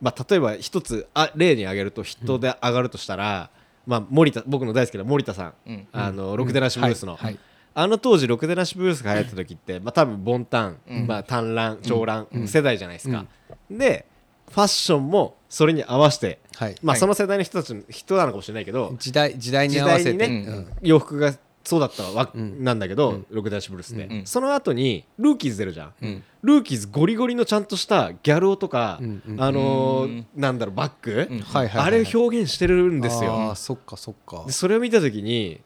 [0.00, 3.50] まあ、例えば一つあ例に挙げると人で上がるとしたら、
[3.86, 5.88] まあ、森田僕の大好きな森田さん、うん。
[5.92, 7.24] あのロクデナシブルースの、はい。
[7.24, 7.38] はい。
[7.74, 11.06] あの当時ロクデナシブルースが流行った時って、まあ、多分ボンタン、うん。
[11.06, 13.26] まあ、短乱長乱、世代じゃないですか、
[13.70, 14.06] で
[14.50, 16.76] ファッションもそれに合わせて、はい。
[16.82, 17.00] まあ、はい。
[17.00, 20.12] その世代の人たちの人なのかもしれないけど、時代時代に合わせて。
[20.14, 20.72] ねうん。
[20.82, 21.32] 洋服が
[21.68, 22.64] そうだったわ、ん。
[22.64, 24.26] なんだけど、ロクデナシブルースって、うん。
[24.26, 26.24] その後にルーキーズ出るじゃん、うん。
[26.42, 34.44] ルーキーズゴリゴリのちゃんとしたギャル男とか、うんうんあのーうんなんだろうバッグ、あれを表現してるんですあよーそっかそっか。
[34.46, 35.60] でそれを見た時に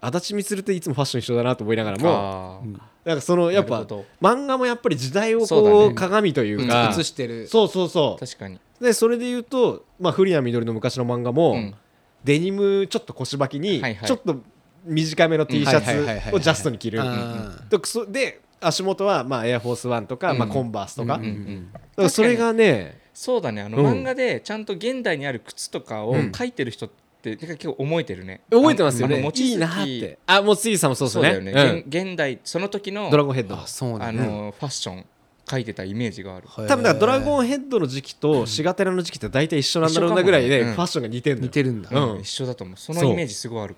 [0.00, 2.64] 足立みつるっていつもファッション一緒だなと思いながらも
[3.04, 3.82] なんかそのやっぱ
[4.20, 11.74] 漫画もやっぱり時代をこう鏡というか、映してるそうそうそ確かにうでそれで言うと、まあ、古谷みどりの昔の漫画も、うん
[12.24, 14.42] デニムちょっと腰履きに、ちょっと
[14.84, 17.00] 短めの T シャツをジャストに着る。
[17.68, 20.38] でそで足元はまあエアフォースワンとか、うん。
[20.38, 23.62] まあ、コンバースとか,、うんうんだからそれがねそうだね。
[23.62, 23.86] あのうん。
[23.86, 26.90] 漫画でちゃんと現代にある靴とかを描いてる人っ
[27.20, 28.40] て結構覚えてるね。
[28.50, 29.30] 覚えてますよね。
[29.34, 30.18] いいなって。
[30.26, 31.52] あもう杉さんもそうですそうよね。
[31.52, 33.56] だよね、現現代その時のドラゴンヘッド。
[33.56, 35.04] あそうなあんだのファッション
[35.46, 36.48] 描いてたイメージがある。
[36.48, 41.90] 多分だからドラゴンンヘッドの時期とシガテラの時期って大体一緒なんだろうなぐらいでファッションが似てる似てるんだ。
[41.90, 42.20] うん。
[42.20, 42.76] 一緒だと思う。
[42.78, 43.76] そのイメージすごいある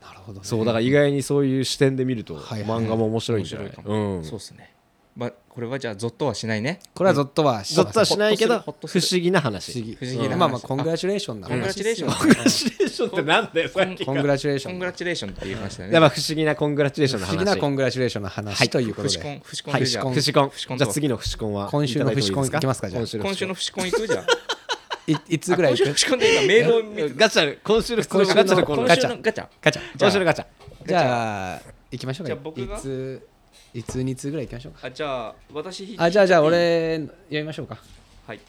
[0.00, 0.44] なるほどね。
[0.44, 3.72] そうだから意外にそういう視点で見るとはいはい漫画も面白いんじゃない？
[3.84, 4.24] うん。
[4.24, 4.74] そうっすね。
[5.16, 6.78] まあこれはじゃあゾッとはしないね。
[6.94, 8.74] これはゾッとはしゾッとはしないけど不思
[9.20, 9.72] 議な話。
[9.72, 9.96] 不思議。
[9.96, 10.38] 不思議な話。
[10.38, 12.10] まあまあコングラチュレーションなコングラチュレーション。
[12.10, 14.72] 話コングラチュレーションってなんだよさっきコングラチュレーション。
[14.72, 15.94] コングラチュレーションって言いましたよね。
[15.94, 19.18] やっぱ不思議なコングラチュレーションの不思議なコ話ングラチュレーションの話ということで。
[19.18, 19.40] はい。
[19.80, 23.02] でじゃあフシコンフシコンじゃあ次のフシコンは今週のフシコンいきますかじゃあ。
[23.02, 24.06] 今週の今週のフシコン行く？
[24.06, 24.26] じゃん
[25.12, 27.08] いいつぐらい今週の今メールを見て。
[27.14, 28.96] ガチャ今週の今週のガチャ今週のガ
[29.32, 29.46] チャ。
[29.62, 29.82] ガチャ。
[29.98, 30.46] 今週のガチャ。
[30.86, 32.76] じゃあ行きましょうかじゃあ僕が？
[32.76, 33.28] いつ
[33.74, 34.86] いつ2通ぐらい行きましょうか？
[34.86, 37.78] あじゃあ私引いあじゃあじゃあ俺読みましょうか。
[38.26, 38.40] はい。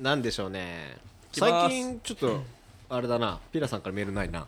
[0.00, 0.96] なんでしょうね。
[1.32, 2.42] 最近ちょっと
[2.88, 3.38] あれだな。
[3.52, 4.46] ピラさんからメールないな。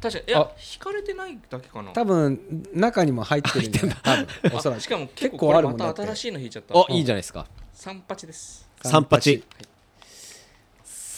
[0.00, 0.50] 確かにいやあ。
[0.74, 1.92] 引かれてないだけかな。
[1.92, 4.16] 多分中にも入ってるんじゃない 多
[4.50, 4.78] 分おそらく。
[4.78, 6.74] あしかも結結構あるもんだ新しいの引いちゃった。
[6.74, 7.46] おいいじゃないですか。
[7.74, 8.66] 三八です。
[8.82, 9.44] 三八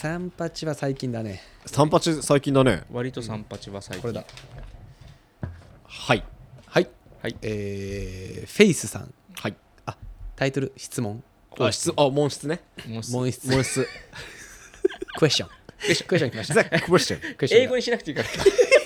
[0.01, 1.43] 三八は最近だね。
[1.67, 2.85] 三八最近だね。
[2.93, 4.03] 割と三八は最近。
[4.03, 4.23] これだ。
[5.85, 6.23] はい。
[6.67, 6.89] はい。
[7.21, 7.37] はい。
[7.43, 9.13] えーフェイスさん。
[9.35, 9.57] はい。
[9.87, 9.97] あ
[10.37, 11.25] タイトル質問。
[11.59, 11.93] あ質。
[11.97, 12.61] あ問質ね。
[12.87, 13.11] 問質。
[13.51, 13.89] 問質。
[15.19, 18.29] クエスチョンクエスチョン来ましたザ・クエスチョンクエスチョン英語にしなくていいから。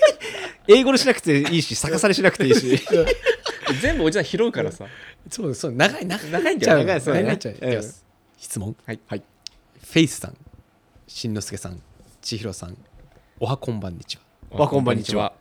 [0.74, 2.80] 英語にしなくていいし逆さにしなくていいし。
[3.82, 4.86] 全部おじさん拾うからさ。
[5.30, 6.30] そうそう長い長い。
[6.30, 7.38] 長いんだよちゃう長い長い。
[7.38, 7.92] ちゃううんい
[8.38, 8.74] 質問。
[8.86, 9.00] はい。
[9.06, 9.22] はい。
[9.84, 10.36] フェイスさん
[11.14, 11.78] しんのすけさん
[12.22, 12.76] 千尋さん
[13.38, 14.22] おはこんばんにちは。
[14.50, 15.34] おはこんばんにちは。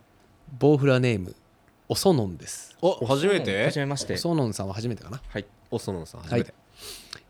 [0.58, 1.34] ボウフラネーム
[1.88, 2.76] おそのんです。
[2.82, 3.70] お初めはて？
[3.70, 4.12] じめまして。
[4.14, 5.22] おそのんさんは初めてかな。
[5.26, 5.46] はい。
[5.70, 6.52] おそのさん初めて。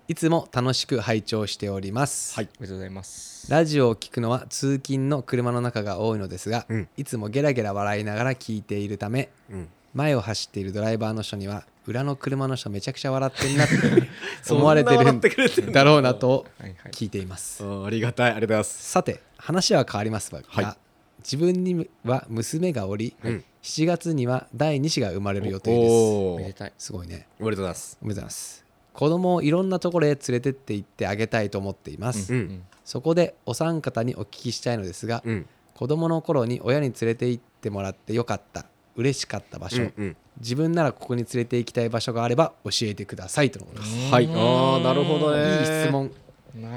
[0.08, 0.14] い。
[0.16, 2.46] つも楽しく拝聴しております、はい。
[2.46, 3.48] ありがとうございます。
[3.48, 6.88] ラジオを聞くのは通勤の車の中が多いのですが、うん。
[6.96, 13.74] いつもゲラゲラ笑いながら聞いているためうん前を走っているドライバーの人には裏の車の人めちゃくちゃ笑ってるなって
[14.52, 15.72] 思われてるんの？
[15.72, 16.92] だろうなとはいはい。
[16.92, 17.64] 聞いています。
[17.64, 18.30] あありがたい。
[18.30, 18.90] ありがとうございます。
[18.90, 20.76] さて話は変わりますが、はい。
[21.18, 23.44] 自分には娘がおり、うん。
[23.62, 26.86] 7月には第2子が生まれる予定です。
[26.86, 27.26] すごいね。
[27.38, 27.98] おめでとうございます。
[28.02, 28.64] おめでとうございます。
[28.92, 32.62] 子供をいろんなところへ連れてって行ってあげたいと思っています、うん。
[32.84, 35.46] そこでお三方にお聞きしたいのですが、うん。
[35.74, 40.16] 子供の頃に親に連れて行ってもらってよかった嬉しかった場所、うんうん。
[40.40, 44.26] 自分ならここに連れて行きたい場所があれば教えてくださいとのことです、はい。
[44.26, 45.58] ああなるほどね。
[45.58, 46.10] いい質問。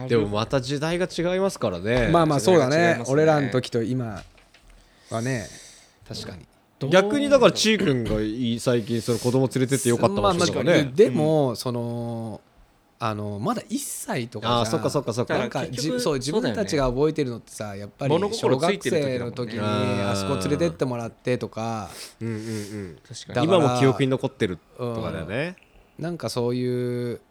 [0.07, 2.09] でもまた時代が違いますからね。
[2.11, 2.77] まあまあそうだね。
[2.97, 4.23] ね俺らの時と今
[5.09, 5.47] はね。
[6.07, 6.45] 確かに。
[6.89, 12.41] 逆にだからちーくんがいい最近その子供連れてってよかった場所とかまあまあねでも、その
[12.97, 15.37] あのまだ1歳とかじゃああそっかそっかそっか。
[15.37, 21.89] なんかじそう自分たちが覚えてるのってさやっぱり小学生の時にあそこ連れてってもらってとか。
[22.21, 22.97] うんうんうん。
[23.07, 23.47] 確かに。
[23.47, 25.57] 今も記憶に残ってるとかだよね。
[25.99, 27.21] なんかそういう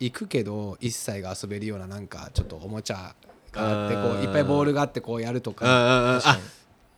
[0.00, 3.14] 行くけど1歳が遊べるようななんかちょっとおもちゃ
[3.52, 6.38] があってこういっぱいボールがあってこうやるとうんかうんうんあ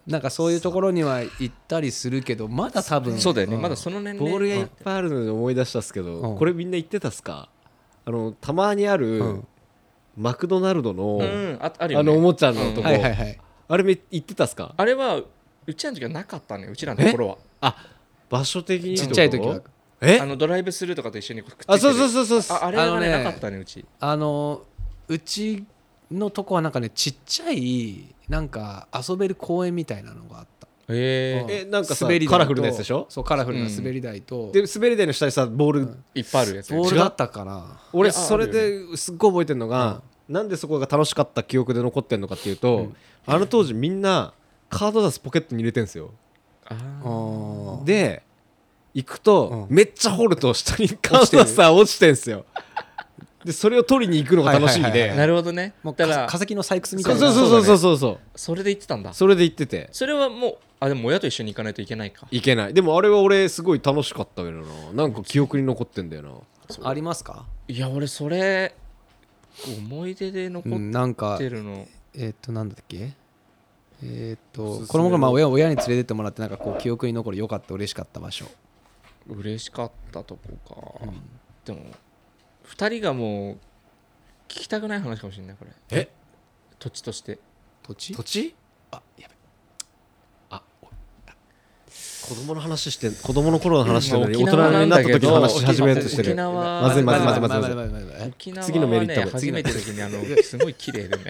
[0.06, 3.56] なんかそういうところには行ったりするけどまだ多分そうだよね。
[3.56, 4.30] んまだその年齢。
[4.30, 6.38] ボールがいっぱいあるので思い出したっすけど、うん。
[6.38, 7.48] これみんな言ってたっすか？
[8.06, 9.46] あのたまにある、うん。
[10.16, 12.10] マクドナルドの、うんああるよね。
[12.10, 13.38] あのおもちゃのとこ、はいはいはい。
[13.68, 14.72] あれめ言ってたっすか？
[14.74, 15.20] あれは
[15.66, 17.38] うちらの時はなかったねうちらのところは。
[17.60, 17.76] あ
[18.30, 19.60] 場所的にちっちゃい時は。
[20.00, 20.18] え？
[20.18, 21.74] あのドライブスルーとかと一緒にくっついてる。
[21.74, 22.56] あそうそうそうそう。
[22.56, 23.84] ああれはねあのねなかったねうち。
[24.00, 24.62] あの
[25.08, 25.64] うち
[26.10, 30.55] のとこはなんかねちっちゃいなんか遊べる公園みたいなのがあった
[30.88, 31.50] へうん。
[31.50, 32.32] えなんかさ滑り台と。
[32.32, 33.06] カラフルなやつでしょ？
[33.08, 35.80] そうカラフルな滑り台と、で滑り台の下にさボール、
[36.14, 37.80] いっぱいあるやつねボールだったかな。
[37.92, 42.92] 俺それですっごい覚えてるのが、なんでそこが楽しかった記憶で残ってんのかっていうと、
[43.26, 44.32] あの当時みんな
[44.68, 46.10] カードダスポケットに入れてんすよ。
[46.66, 47.84] ああー。
[47.84, 48.22] で
[48.94, 52.44] 行くと、うめっちゃ掘ると下にカードダスが落ちてんすよ。
[53.44, 55.18] でそれを取りに行くのが楽しみいはいはいはい。
[55.18, 55.74] なるほどね。
[55.84, 57.32] もうだからか化石の採掘みたそいうな。
[57.32, 59.12] そうそうそうそうそうそれで言ってたんだ。
[59.12, 59.88] それで行ってて。
[59.92, 62.26] それはもうあでも親と一緒に行かないといけないか。
[62.30, 62.74] いけない。
[62.74, 64.92] でもあれは俺すごい楽しかったけどな。
[64.92, 66.30] なんか記憶に残ってんだよな。
[66.82, 68.74] ありますか、いや俺それ
[69.78, 73.14] 思い出で残うん、なんかってるのえーっとなんだっけ？
[74.02, 78.46] えーっとおすすめのこの頃まあ親親に連れてってもらってなんかこう記憶に残る良かった嬉しかった場所。
[79.28, 80.36] 嬉しかったと
[80.66, 81.12] こか、
[81.64, 81.78] でも
[82.66, 83.54] 2人がもう
[84.48, 85.70] 聞きたくない話かもしれないこれ。
[85.90, 86.08] え？
[86.80, 87.38] 土地として。
[87.84, 88.14] 土地？
[88.14, 88.54] 土地？
[92.28, 98.06] 子供の話して子供の頃の話してる大人になった時の話し始めようとしてるまずまずいまずいまずいまず
[98.50, 98.62] い。
[98.62, 99.24] 次のメリット。
[99.24, 101.24] も初めての時にあの すごい綺麗でね。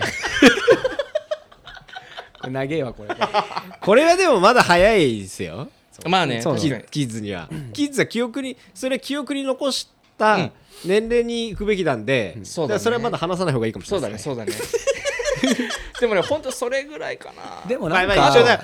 [2.40, 3.14] これ長えわこれ。
[3.80, 5.68] これはでもまだ早いですよ。
[6.06, 6.42] まあね
[6.90, 7.48] キッズには。
[7.74, 10.50] キッズは記憶にそれは記憶に残した
[10.84, 15.66] 年齢に行くべきなんで、それはまだ話さない方がいいかもしれない、そうだねそうだね。
[16.00, 17.66] でもね、本当それぐらいかな。
[17.68, 18.60] でもなんか、まあ、まあ一応ね、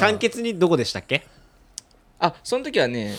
[0.00, 1.26] 簡潔にどこでしたっけ？
[2.18, 3.14] あその時はね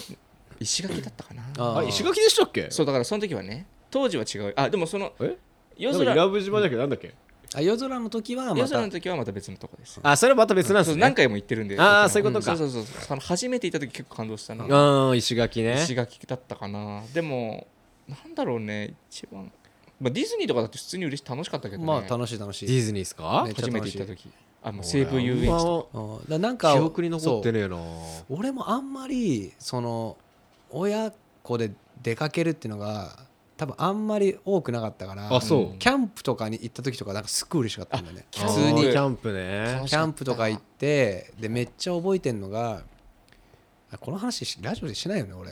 [0.59, 1.43] 石垣だったかな。
[1.57, 2.69] あ石垣でしたっけ？
[2.69, 4.53] そうだからその時はね当時は違う。
[4.55, 5.38] あでもそのえ？
[5.77, 6.75] 夜空良部島だけ？
[6.75, 7.13] どなんだっけ？
[7.55, 8.59] あ夜空の時はまた。
[8.59, 9.99] 夜空の時はまた別のとこです。
[10.03, 11.01] あそれはまた別なんですね。
[11.01, 11.79] 何回も行ってるんで。
[11.79, 12.53] あー僕もそういうことか。
[12.53, 12.83] んそうそう。
[12.83, 15.81] そうその初めて行った時結構感動したなああ石垣ね。
[15.81, 17.03] 石垣だったかな。
[17.13, 17.67] でも
[18.07, 19.51] なんだろうね一番、
[20.01, 22.67] まあ、ディズニーとかだって普通に嬉しい楽しかったけどね、まあ楽しい楽しい。
[22.67, 23.45] ディズニーですか？
[23.47, 24.29] ね初めて行った時
[24.62, 26.30] あの西武遊園地。
[26.30, 27.76] だなんか記憶に残ってねえな。
[27.78, 27.82] そ
[28.30, 28.38] う。
[28.38, 30.17] 俺もあんまりその
[30.69, 31.12] 親
[31.43, 33.17] 子で出かけるっていうのが
[33.58, 35.78] 多分あんまり多くなかったからあそう。
[35.80, 38.26] キャンプとかに行った時とかなんかすっごい嬉しかったんだよね。
[38.38, 39.84] あ普通にキャンプね。
[39.86, 42.84] キャンプとか行ってでめっちゃ覚えてんのが
[43.91, 45.52] あこの話しラジオでしないよね俺。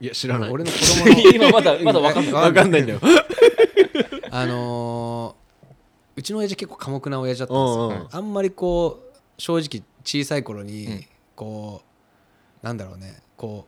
[0.00, 0.50] いや知らない。
[0.50, 2.32] 俺の子供の 今まだまだ分かんない。
[2.34, 3.00] わかんないんだよ。
[4.30, 5.43] あのー
[6.16, 8.08] うちの親父結構寡黙な親父だったんですよ、うんうん。
[8.10, 11.04] あんまりこう正直小さい頃に、うん。
[11.36, 11.82] こ
[12.62, 13.22] うなんだろうね。
[13.36, 13.66] こ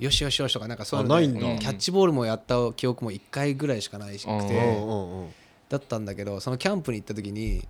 [0.00, 1.16] うよしよしよしとかなんかそういうの
[1.58, 4.38] キャッチボールもやった記憶も1回ぐらいしかないしうん。
[4.40, 5.28] くてうんうんうん。
[5.68, 7.66] だったんだけどそのキャンプに行った時に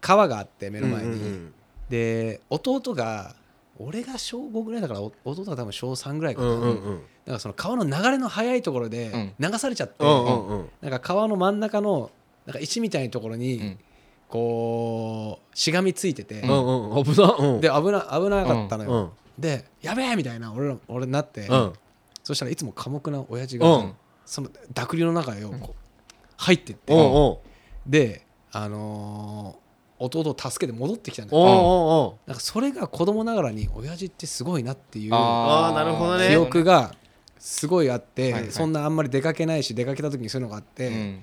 [0.00, 1.54] 川があって目の前に、うんうん。
[1.88, 3.34] で弟が
[3.78, 7.02] 俺が小5ぐらいだからお弟が多分小3ぐらいかな、うんうんうん。
[7.26, 10.68] なんかその川の流れの速いところで流されちゃって、うんうんうん。
[10.80, 12.10] なんか川の真ん中の
[12.46, 13.78] なんか石みたいなところに、うん。
[14.28, 17.60] こうしがみついてて、うんうん危なうん。
[17.60, 19.42] で危な危なかったのよ、うん。
[19.42, 21.72] でやべえみたいな俺ら俺になって、うん。
[22.22, 23.94] そしたらいつも寡黙な親父が、うん。
[24.24, 25.74] その濁流の中へこう
[26.36, 27.36] 入ってって、うんうん。
[27.90, 29.60] であのー
[30.02, 31.42] 弟を助けて戻ってきたんだよ。
[31.42, 36.28] おうおうおうなんかそれが子供ながらに親父ってすごいなっていうあーなるほどね。
[36.28, 36.94] 記憶が
[37.38, 41.22] すごいあって、そんなあんまり出かけないし出かけた時にそういうのがあって、うん。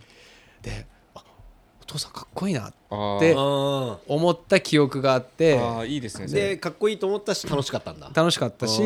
[0.61, 0.85] で
[1.87, 3.35] 父さんかっこいいなあでー。
[3.37, 8.11] あ思った記憶があってあーいいですねでかっこいいと思ったし楽しかったんだ。
[8.13, 8.81] 楽しかったし。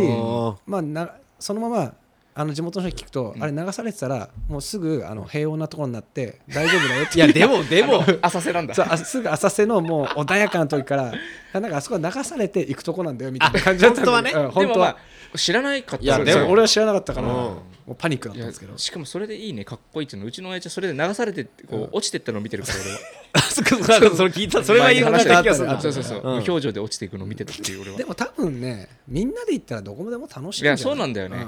[0.66, 1.94] まあなそのまま
[2.34, 3.44] あの地元の人に聞くと、うん。
[3.44, 8.74] あれ流されてたらもうすぐあの平穏なところになって大丈夫だよっていやでもでも浅瀬なんだ。
[8.74, 11.12] そうあすぐ浅瀬のもう穏やかな時から
[11.54, 14.32] なんかあそこは流されていくとこなんだよみたいな感じだった本当はね。
[14.32, 14.98] うん本当は。
[15.36, 16.06] 知らないかった。
[16.06, 17.58] いやでも俺は知らなかったから、うん
[17.92, 18.78] もうパニックだったんですけど。
[18.78, 19.66] しかもそれでいいね。
[19.66, 20.28] かっこいいっていうの。
[20.28, 23.00] うちの親父はそれで流されてこう落ちてったのを見てるから俺は。
[23.52, 25.68] そこそこそれ聞いたそれは言い話した気がする。
[25.68, 26.34] な前に話そうそうそう、うん。
[26.36, 27.98] 表情で落ちていくのを見てたっていう俺は。
[27.98, 31.46] でも多分ねみんなで行ったらどこでも楽しいんじゃないいやそうなんだよね。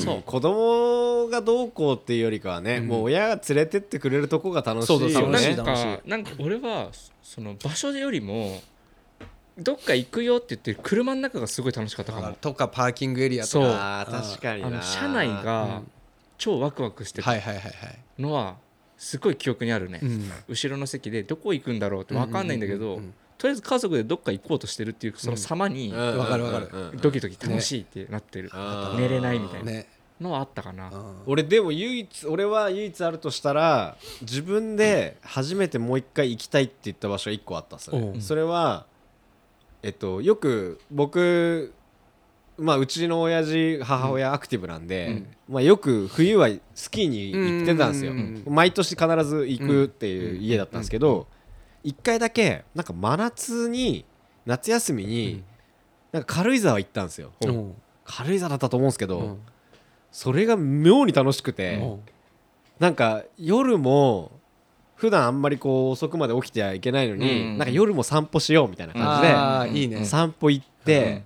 [0.00, 0.22] そう。
[0.26, 2.88] 子供がどうこうっていうよりかはね、うん。
[2.88, 6.88] もう親が連れてってくれるとこが楽しいそうそうよなんね楽しい楽しかなんか俺は
[7.22, 8.60] その場所よりも
[9.58, 12.36] どっか行くよって言ってる車の中がすごい楽しかったかも。
[12.40, 13.64] とかパーキングエリアとそう。
[13.64, 14.68] か確かにな。
[14.68, 15.90] あの車内がうん。
[16.36, 18.22] 超ワクワクしてたはいはいはいはい。
[18.22, 18.56] のは
[18.98, 20.30] すごい記憶にあるね、うん。
[20.48, 23.00] 後ろの席でどこ行くんだろうって分かんないんだけど、
[23.38, 26.18] とりあえず家族でどっか行こうとしてるっていうその様にうん。
[26.18, 26.98] わかるわかる。
[27.00, 28.50] ドキドキ楽しいってなってる、
[28.96, 29.70] 寝れないみたいな。
[29.70, 29.86] ね。
[30.20, 31.14] のはあったかな、うん。
[31.26, 38.08] 俺でも唯一俺は唯一あるとしたら自分で初めてもう一回行きたいって言った場所が一個あったんですよね。
[38.14, 38.20] うん。
[38.20, 38.86] それは
[39.84, 41.74] えっとよく僕
[42.56, 51.26] まあうちの親父母親アクティブなんで、まあ、よく冬はスキーに行ってたんですよ、うん毎年必ず行くっていう家だったんですけど
[51.82, 54.06] 一回だけなんか真夏に
[54.46, 55.44] 夏休みに
[56.12, 57.32] なんか軽井沢行ったんですよ。
[57.44, 57.50] う。
[57.50, 59.38] ん軽井沢だったと思うんですけど、うん。
[60.12, 61.84] それが妙に楽しくて、う。
[61.84, 62.00] ん
[62.78, 64.32] なんか夜も
[65.04, 70.04] 普段あんまりこう遅くまで起きてはいけないのに、うんなんか夜も散歩しようみたいな感じで、いいね。
[70.06, 71.22] 散歩行って、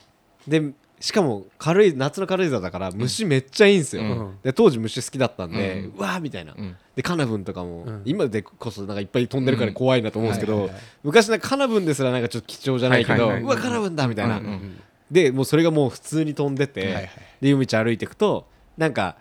[0.48, 4.38] でしかも軽い夏の軽井沢だから虫めっちゃいいんですよ、うん。
[4.42, 6.76] で当時虫好きだったんで、ううわーみたいな、うん。
[6.96, 8.02] でカナブンとかも、うん。
[8.04, 10.82] 今でこそなんかいっぱい飛んでるから怖いなと思うんですけど、はいはいはい。
[11.04, 13.32] 昔なんかカナブンですらなんかちょっと貴重じゃないけど、はいはい。
[13.34, 17.10] はいうわカナブンだみたいな、うんうんでもうそれがもう普通に飛んでて、はいはい。
[17.40, 19.16] で夜道歩いていくとなんか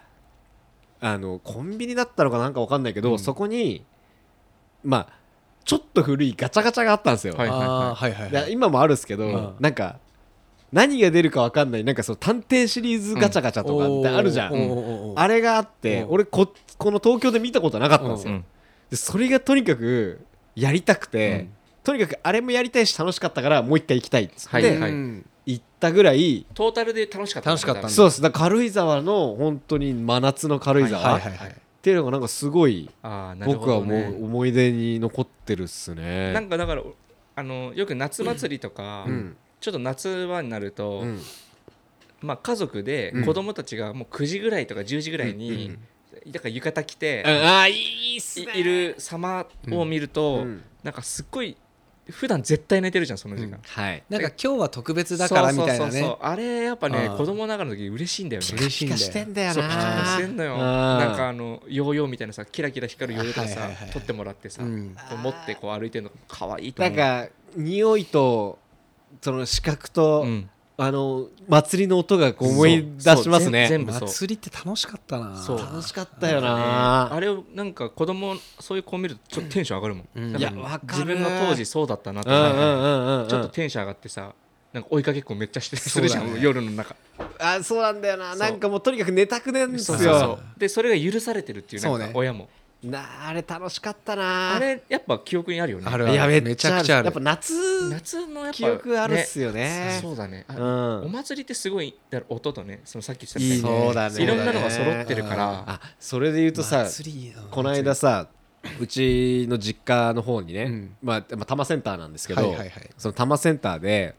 [1.00, 3.20] あのコンビニだったのかなんかわかんないけど、うん。
[3.20, 3.86] そこに
[4.88, 5.08] まあ
[5.66, 8.32] ちょっと古いガチャガチャがあったんですよ、はいはいはい。
[8.32, 9.56] はいで今もあるんですけど、うん。
[9.60, 10.00] なんか
[10.72, 11.84] 何が出るかわかんない。
[11.84, 14.80] なんかその探偵シリーズガチャガチャとかってあるじゃん、おーおーおー
[15.12, 16.10] おーあれがあって、うん。
[16.12, 18.46] 俺ここの東京で見たことなかったんですよ、うん。
[18.90, 20.22] でそれがとにかく
[20.56, 21.50] やりたくて、うん。
[21.84, 24.92] とにかくあれもやりたいし楽しかったからもう一回行きたいっつって、はいはい。
[24.92, 25.26] うん。
[25.46, 27.90] 行ったぐらいトータルで楽しかった楽しかったんだ。
[27.90, 28.22] そうです。
[28.22, 32.90] だから軽井沢の本当に真夏の軽井沢、はいはいはいっていうのがなんかすごい
[33.46, 36.34] 僕はもう思い出に残ってるっすね。
[36.34, 36.84] なんかだから
[37.36, 39.38] あのよく夏祭りとか、うん。
[39.60, 41.22] ちょっと夏場になると、うん。
[42.22, 43.26] まあ、家族でうん。
[43.26, 45.78] 子供たちがもう9時ぐらいとか10時ぐらいに、
[46.28, 50.64] だから浴衣着て、ああいいっすいる様を見ると、うん。
[50.84, 51.56] なんかすっごい
[52.10, 54.04] 普段絶対寝てるじゃんその時間、はい。
[54.10, 56.18] なんか今日は特別だからみたいなね。
[56.22, 58.48] あれやっぱね子供ながらの時嬉しいんだよね。
[58.54, 58.98] 嬉しいんだよ。
[59.00, 60.54] してんだよそうピカピカなしてんのよ。
[60.54, 60.60] うん。
[60.60, 66.96] なんかあのヨーヨーみたいなさキラキラ光るヨーヨーとかさ、撮ってもらってさ、持ってこう歩いてるの可愛いと思う。
[66.98, 68.60] なんか匂いと
[69.22, 73.68] その視覚と、うんあの祭りの音がこう思い出しますね。
[73.68, 74.08] 全部そう。
[74.08, 75.36] 祭りって楽しかったな。
[75.36, 75.58] そう。
[75.58, 76.56] 楽しかったよな。
[76.56, 80.38] ねなあれをなんか子供そういう子を見るとちょっとテンション上がるもん、うん。
[80.38, 81.06] いやわかる。
[81.06, 84.34] 自分の当時そうだったなって、うんうんうんうんちょっとテンション上がってさ
[84.72, 86.96] なんか追いかけっこめっちゃしてするじゃん、ね夜の中。
[87.40, 88.36] あそうなんだよな。
[88.36, 89.98] なんかもうとにかく寝たくねんですよ。
[89.98, 90.20] そうそう。
[90.20, 92.14] そうでそれが許されてるっていうなんそうね。
[92.14, 92.50] か親も、
[92.84, 94.56] なああれ楽しかったな。
[94.56, 95.86] あれやっぱ記憶にあるよね。
[95.88, 96.14] あるある。
[96.14, 97.06] いやめちゃくちゃある。
[97.06, 100.00] やっぱ夏夏のやっぱ記憶あるっすよね。
[100.02, 100.46] そうだね。
[100.48, 101.06] あうん。
[101.06, 103.58] お祭りってすごいだ音とねそのさっき言ってたいいね。
[103.58, 104.24] そうだね。
[104.24, 106.86] いろんなのが揃ってるからあそれで言うとさ
[107.50, 108.28] この間さ
[108.80, 110.96] うちの実家の方にね、うん。
[111.02, 112.90] まあ、まあ多摩センターなんですけど、はいはいはい。
[112.98, 114.16] その多摩センターで、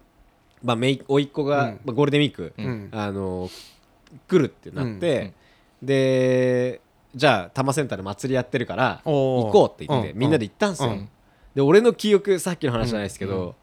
[0.63, 1.81] まあ、めい甥っ子が、うん。
[1.85, 2.89] まあ、ゴールデンウィーク、うん。
[2.93, 3.51] あの
[4.27, 5.35] 来るってなって、うんうん。
[5.83, 6.81] で
[7.15, 11.09] じゃあ多摩センターで祭りやってるから行こうって言って、うんみんなで行ったんですよ、うん。
[11.55, 13.55] で俺の記憶さっきの話じゃないですけど、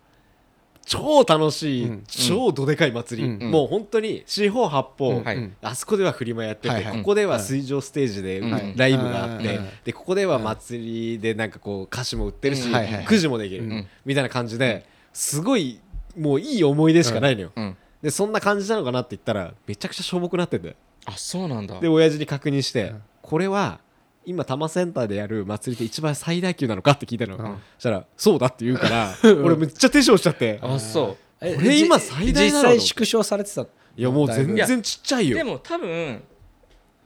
[0.85, 2.03] 超楽しい、うん。
[2.07, 3.51] 超どでかい祭り、うん。
[3.51, 5.23] もう本当に四方八方、
[5.61, 8.75] あそこではフリマやってて、ここでは水上ステージでうん。
[8.75, 9.69] ライブがあって、うん。
[9.83, 12.69] でここでは祭りでなんかこう歌詞も売ってるし、
[13.05, 13.87] くじもできる、うん。
[14.05, 15.79] みたいな感じですごい
[16.17, 17.77] もういい思い出しかないのよ、うん。
[18.01, 20.75] でそんな感じなのかなって言ったらめちゃくちゃしょぼくなってんだよ
[21.05, 21.79] あそうなんだ。
[21.79, 23.03] で親父に確認して、うん。
[23.21, 23.79] これは
[24.25, 27.43] 今多摩センターでやる祭りって一番最大級なのかって聞いたの、うん。
[27.77, 29.13] そしたらそうだって言うから
[29.43, 30.59] 俺めっちゃテンションしちゃって。
[30.61, 33.61] あそえこれ今最大なの実際縮小されてた？
[33.61, 33.67] い
[34.01, 35.37] やもう全然ちっちゃいうよ。
[35.37, 36.23] でも多分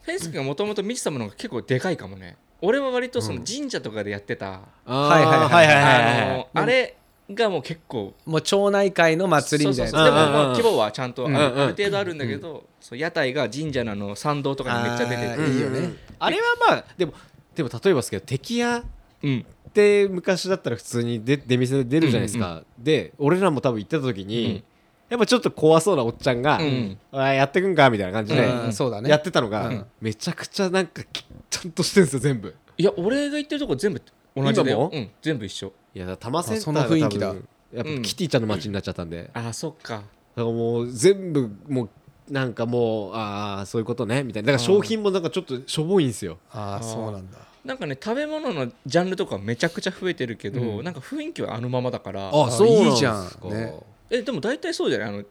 [0.01, 2.37] フェイス君がもともと見てたものが結構でかいかもね。
[2.61, 6.31] 俺は割とその神社とかでやってた、あーはいはいはいはい。
[6.31, 6.97] あのあれ
[7.33, 10.53] がもう結構もう町内会の祭りみたいな。
[10.55, 15.51] 規模はちゃんとあうんる程度あるんだけど、そう屋台が神社のあの参道とかにめっちゃ出てて。
[15.51, 15.79] いいよね。
[15.79, 17.13] うんあれはまあでも
[17.55, 18.83] でも例えばですけど敵屋
[19.23, 24.63] うんって昔だったら普通に出出店で出るじゃないですか、で俺らも多分行ってた時に、うん。
[25.09, 26.97] やっぱちょっと怖そうなおっちゃんが「うん。
[27.11, 29.09] あーやってくんか」みたいな感じで、うんそうだね。
[29.09, 29.85] やってたのが、うん。
[30.01, 32.53] めちゃくちゃなんかきちゃんとしてるんですよ全部。
[32.77, 34.01] いや俺が行ってるとこ全部
[34.35, 34.89] 同じだよ。
[34.91, 37.27] うん全部一緒いやだ多摩センターそんなが多分雰囲気だ。
[37.27, 38.01] やっぱうん。
[38.01, 40.03] キティちゃんの街になっちゃったんで、だかあそっか。
[40.35, 41.89] らもう全部もう
[42.31, 44.47] なんかもうああそういうことねみたいな。
[44.47, 46.37] だから商品もなんかちょっとしょぼいんですよ。
[46.51, 47.37] ああそうなんだ。
[47.65, 50.83] なんかね食べ物のジャンルとかめちゃくちゃ増えてるけど、うん。
[50.83, 52.29] なんか雰囲気はあのままだから。
[52.29, 53.79] あそうなんいいじゃんですかね。
[54.09, 55.09] えでも大体そうじゃない？
[55.09, 55.23] あの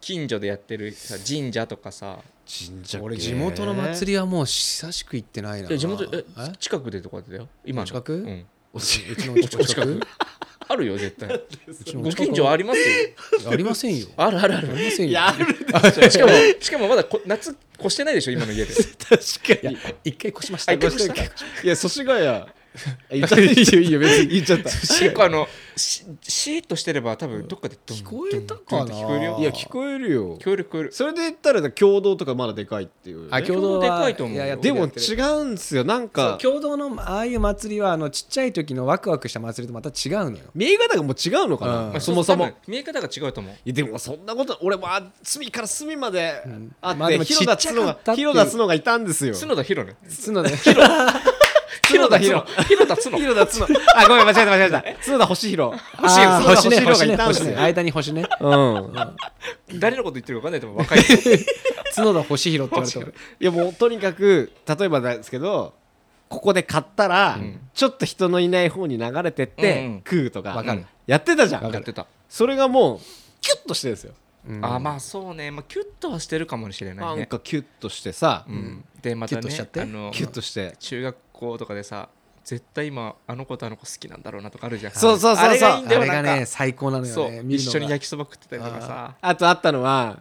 [0.00, 2.18] 近所でやってるさ神社とかさ。
[2.46, 3.04] 神社系。
[3.04, 5.68] 俺地元の祭りはもう久しく行ってないな。
[5.70, 6.52] え地元ええ？
[6.58, 7.48] 近くでとかだよ。
[7.64, 7.86] 今の。
[7.86, 8.12] 近く？
[8.12, 10.00] うん、うちのお近く？
[10.66, 11.40] あるよ絶対。
[11.96, 13.50] ご近所ありますよ。
[13.50, 14.06] ありませんよ。
[14.16, 14.68] あるあるある。
[14.70, 15.20] ありませんよ
[16.10, 18.72] しかもしかもまだこ夏越してないでしょ今の家で。
[18.74, 19.78] 確かに。
[20.04, 20.72] 一回越しました。
[20.74, 20.78] い
[21.64, 22.44] や祖師ヶ谷
[23.10, 24.28] 言っちゃっていいよいいよ別に。
[24.28, 24.64] 言っちゃった。
[24.64, 25.46] 結構あの
[25.76, 28.92] しシーッとしてれば多分どっかで聞こえたかな？
[28.92, 29.36] 聞こえるよ。
[29.38, 30.36] いや聞こえるよ。
[30.38, 30.92] 聞こえる聞こえる。
[30.92, 36.38] それで言ったら共同とかまだでかいっていう、ね、あ共同はでかいと思うでも違うんですよなんか。
[36.40, 40.44] 共同のああいう祭りはあのちっちゃい時のワクワクした祭りとまた違うのよ。
[40.54, 42.50] 見え方がもう違うのかな、そもそも。
[42.66, 43.52] 見え方が違うと思う。
[43.52, 46.74] いやでもそんなこと俺もあ隅から隅までん。
[46.80, 49.34] あって、広田角が広田角がいたんですよ。
[49.34, 49.96] 角田ヒロね。
[50.26, 50.80] 角で 広
[51.82, 53.16] 田ヒロ広田角。
[53.16, 53.80] 広田角。
[53.96, 54.82] あごめん間違えた間違えた。
[55.04, 58.24] 角田星弘星あー星ね角田星ねがいたんですね間に星ね。
[58.40, 58.94] うん。
[59.78, 60.98] 誰のこと言ってるか分かんないと思う若い
[61.94, 65.74] 角田星弘って言われた俺いやもうとにかく例えばですけど
[66.28, 67.60] ここで買ったら、ん。
[67.74, 70.64] ちょっと人のいない方に流れてって、食うとか。
[71.06, 71.70] やってたじゃん。
[71.70, 72.06] やってた。
[72.28, 72.98] それがもう
[73.40, 74.14] キュッとしてるんですよ、
[74.48, 74.64] うん。
[74.64, 77.16] あまあそうね、まあ、キュッとはしてるかもしれないね。
[77.20, 79.80] なんかキュッとしてさ、うん、でまたねキュッとしちゃって。
[79.82, 80.74] あのキュッとして。
[80.80, 82.08] 中学校とかでさ
[82.44, 84.92] 絶対今あの子とあの子好きなんだろうなとかあるじゃん。
[84.92, 85.46] そうそうそうそう。
[85.46, 89.14] あれがいいんあだよなんかれがね最高なのよそうね一緒に焼きそば食ってたりとかさ。
[89.20, 90.20] あとあったのは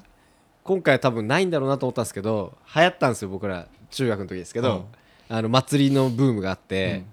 [0.64, 4.88] 今回は多分ないんだろうなと思ったんですけど流行ったんですよ僕ら中学の時ですけど、
[5.30, 7.04] あの祭りのブームがあって、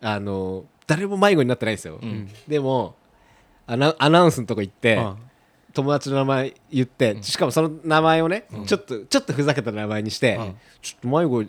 [0.00, 2.28] あの誰も迷子になってないんですよ、うん。
[2.46, 2.94] でも
[3.66, 5.16] アナアナウンスのとこ行って、うん
[5.72, 10.56] 友達の名前言って、しかもその名前をね、ちょっとちょっとふざけた名前にして、うん。
[10.82, 11.44] ちょっと迷子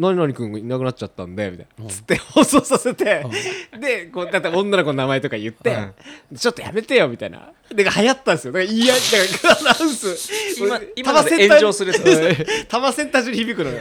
[0.00, 3.24] 何々君がいなくなっちゃったんでみたいな、つって放送させて、
[3.80, 5.76] でこうだって女の子の名前とか言って、
[6.36, 7.50] ちょっとやめてよみたいな。
[7.70, 8.52] で流行ったんですよ。
[8.52, 10.16] だからいやだからアナウンス。
[10.56, 12.66] 今俺今炎上するやつ。
[12.68, 13.80] 多摩センター中に響くのよ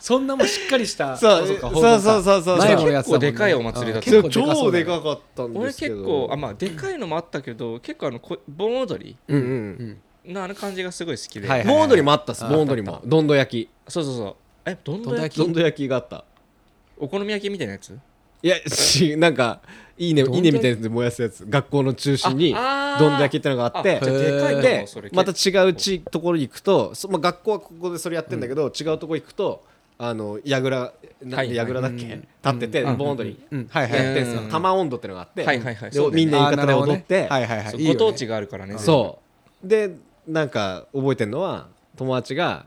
[0.00, 3.28] そんなもんしっかりしたそうかそうそうそうそう迷子のやつだもんね。
[3.28, 4.30] 結構でかいお祭りだった。
[4.30, 5.96] 超でかかったんで俺すけど。
[5.96, 9.42] 結構あまあでかいのもあったけど結構あのこ盆踊りうんう
[10.30, 13.02] んのあの感じがすごい好きで、盆踊りもあったっすあ盆踊りも。
[13.04, 13.90] どんど焼き。
[13.90, 14.36] そうそうそう。
[14.64, 15.38] えどんどん焼き？
[15.38, 16.24] どんど焼きがあった。
[16.96, 17.98] お好み焼きみたいなやつ？
[18.44, 19.62] いやしなんか
[19.96, 21.46] いいねいいねみたいなやつで燃やすやつ。
[21.48, 23.00] 学校の中心にああー。
[23.00, 25.08] どんど焼きってのがあってあじゃあでかいのでもそれ。
[25.14, 29.64] また違う地ところに行くとそ、まあ、学校はここでそれやってんだけど、違うところ行くと
[29.96, 30.92] あの櫓
[31.22, 32.10] なんで櫓だっけ、うん。
[32.10, 32.96] 立ってて、うん。
[32.98, 33.66] 盆踊りうん。
[33.70, 34.42] はいはいやってんすよ。
[34.42, 34.48] うん。
[34.50, 35.90] 玉温度ってのがあって、はいはいはい。
[35.90, 36.16] でそうだよね。
[36.16, 37.54] みんな浴衣で踊って、あーなるほどね。
[37.54, 37.70] はいはいはい。
[37.70, 37.98] そういいよね。
[37.98, 38.76] ご当地があるからね。
[38.76, 39.18] そ
[39.64, 39.66] う。
[39.66, 39.96] で
[40.28, 42.66] なんか覚えてるのは友達が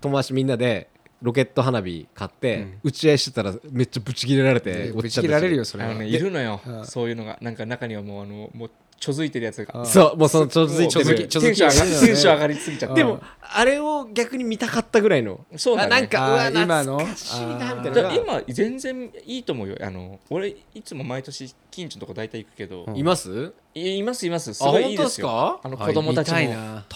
[0.00, 0.88] 友達みんなで
[1.22, 5.94] ロケット花火買って、打ち合いしてたらめっちゃブチ切れられてぶち切られるよそれは。
[5.94, 7.38] ねいるのようんそういうのが。
[7.40, 8.70] なんか中にはもうあのもう
[9.02, 9.82] ちょづいてるやつが。
[9.82, 12.94] あそうもうそのちょづいてるちょづきちょづきテンション上がりいるよねテンション上がりすぎちゃって。
[12.94, 13.20] でも
[13.54, 15.44] あれを逆に見たかったぐらいの。
[15.56, 15.96] そうだね。
[15.96, 18.14] あなんかうわ懐かしいなみたいな。
[18.14, 19.76] 今全然いいと思うよ。
[19.80, 22.96] あの俺いつも毎年近所のとこ大体行くけど、うん。
[22.96, 23.52] います？
[23.74, 24.54] いいますいます。
[24.54, 26.32] すごいいいですよあ本当ですかあの子供たち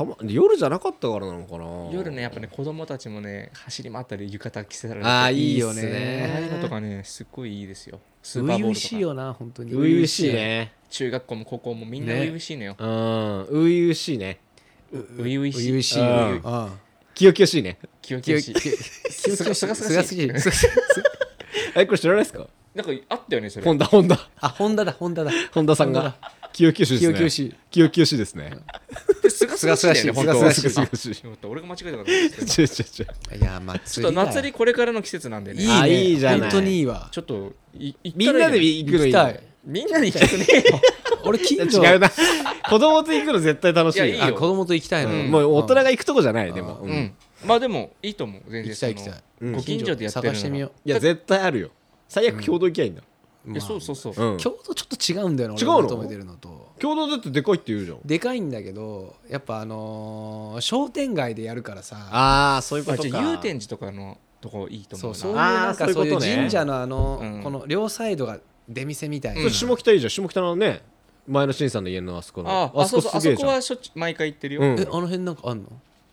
[0.05, 0.17] も。
[0.23, 1.91] 夜じゃなかったからなのかな？
[1.91, 6.31] 夜ねやっぱね子供たちもね走り回ったり浴衣着せられてああいいいよね。
[6.33, 7.99] ああいうのとかねすっごいいいですよ。
[8.23, 8.81] スーパーボールとか。
[8.81, 9.73] 初々しいよな本当に。
[9.73, 12.21] 初々しいね中学校も高校もみんなね。
[12.21, 13.47] 初々しいのよ、うん。
[13.47, 14.39] 初々しいね。
[14.93, 15.53] 初々しい。
[15.53, 16.01] 初々しい。
[16.01, 16.71] うんあ。
[17.15, 17.79] 清々しいね。
[18.03, 18.55] 清々しい。
[19.11, 20.31] すがすがすがしい。
[21.75, 22.47] えこれ知らないですか？
[22.75, 23.65] なんかあったよねそれ。
[23.65, 25.31] ホンダホンダあホンダだホンダだ。
[25.53, 26.15] ホンダさんが
[26.53, 27.13] 清々しいですね。
[27.13, 27.55] 清々しい。
[27.71, 28.53] 清々しいですね。
[29.31, 30.61] すがすがしいだよねすがすがしい。
[30.61, 31.23] すがすがしい。
[31.45, 32.45] 俺が間違えたかと思った。
[32.45, 33.41] ちょちょちょい。
[33.41, 35.63] や祭りだよちょっと祭りこれからの季節なんでね。
[35.63, 36.05] いいあね。
[36.05, 36.41] いいじゃない。
[36.41, 37.09] 本当にいいわ。
[37.11, 39.13] ちょっとい行ったみんなで行くのいいね。
[39.13, 40.47] 行きたいみんなで行きたくね。
[40.51, 40.81] え よ
[41.25, 42.09] 俺近所違うな。
[42.09, 44.05] 子供と行くの絶対楽しいよ。
[44.07, 44.27] いやいいよ。
[44.29, 45.11] あ子供と行きたいの。
[45.13, 45.31] うん。
[45.31, 46.79] もう大人が行くとこじゃないでも。
[46.83, 46.93] ううん。
[46.93, 47.15] ん。
[47.45, 49.13] まあでもいいと思う全然行きたい行きたい。
[49.15, 49.53] そうん。
[49.53, 51.71] のご近所でやってるなら探してみよいや絶対あるよ。
[52.09, 53.03] 最悪共同行きゃいいんだ。
[53.49, 54.15] ういやそうそうそう。
[54.17, 54.37] うん。
[54.39, 55.77] 京都ちょっと違うんだよな違うの？
[55.79, 56.67] 俺求めてるのと。
[56.79, 57.99] 共同だってでかいって言うじゃん。
[58.05, 61.97] でかいんだけどやっぱあのー商店街でやるからさ。
[62.11, 63.19] ああそういうまあことか。
[63.19, 65.15] じゃあ祐天寺とかのとこいいと思うな。
[65.19, 66.37] そうそういうあーなんかそうういうそいうことね。
[66.37, 67.43] 神社のあのうん。
[67.43, 68.39] この両サイドが
[68.69, 69.41] 出店みたいな。
[69.41, 70.11] それ下北いいじゃん。
[70.11, 70.83] 下北のね
[71.29, 72.51] 前の新さんの家のあそこの。
[72.51, 73.49] ああそうそうあそこすげえじゃん。
[73.51, 74.81] はしょっちゅう毎回行ってるよ、うん。
[74.81, 75.69] えあの辺なんかあんの？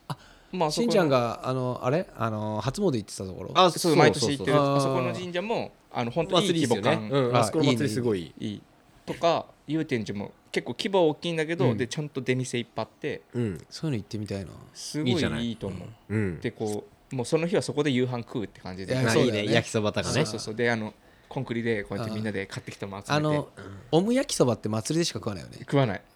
[0.07, 0.17] あ
[0.51, 2.07] まあしんちゃんがあのあれ？
[2.17, 3.51] あの初詣行ってたところ。
[3.53, 4.57] あそう毎年行ってる。
[4.57, 4.77] そうそう。
[4.77, 7.09] あそこの神社もあの本当にいい規模感、ね。
[7.11, 7.37] うん。
[7.37, 8.33] あそこの祭りすごい。
[8.39, 8.61] いい
[9.05, 11.77] とか祐天寺も結構規模は大きいんだけど、うん。
[11.77, 13.21] でちゃんと出店いっぱいあって。
[13.33, 13.65] うん。
[13.69, 14.51] そういうの行ってみたいな。
[14.73, 15.49] すごいいいじゃない？
[15.49, 16.15] いいと思う。
[16.15, 16.39] うん。
[16.39, 18.93] でこうもうその日はそこで夕飯食うって感じで。
[18.93, 19.53] いやまあいいそうだよねね。
[19.53, 20.13] 焼きそばとかね。
[20.13, 20.55] そうそうそう。
[20.55, 20.93] であの
[21.33, 23.49] コンクリでこうやってみんなで買ってきたもの集めてあの
[23.91, 25.57] おむ焼きそばって祭りでしか食わないよね。
[25.61, 26.01] 食わない。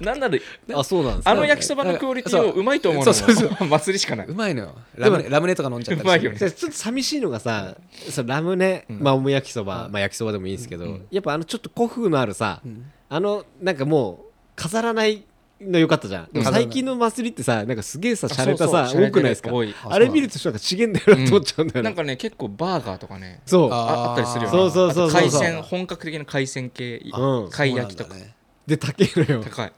[0.00, 0.38] なんなら
[0.74, 1.24] あそうなんです。
[1.24, 2.62] かあの焼きそばのクオリティをう。
[2.62, 4.26] まいと思うのも祭りしかない。
[4.26, 4.76] うまいのよ。
[4.94, 6.38] ラムネラムネとか飲んじゃったりうまいよね。
[6.38, 7.76] ちょっと寂しいのがさ
[8.10, 9.00] そのラムネ、うん。
[9.00, 11.06] まあおむ焼きそば、まあ焼きそばでもいいんですけど、うん。
[11.10, 12.90] やっぱあのちょっと古風のあるさ、ん。
[13.08, 15.24] あのなんかもう飾らない
[15.60, 19.08] のよかったじゃん、でも最近の祭りってさなんかすげえさ洒落たさそうそう。
[19.08, 19.50] 多くないですか？
[19.50, 19.92] 洒落てる多い。
[19.92, 23.70] あれ見るとなんか資源だよなと思っちゃうんだよね、なんかね結構バーガーとかねそう。
[23.72, 24.56] あああったりするよね。
[24.56, 25.10] そうそうそう。
[25.10, 27.50] そう海鮮本格的な海鮮系うん。
[27.50, 28.10] 貝焼きとか。
[28.10, 28.36] そうなんだね。
[28.66, 29.44] で高いのよ。
[29.44, 29.72] 高い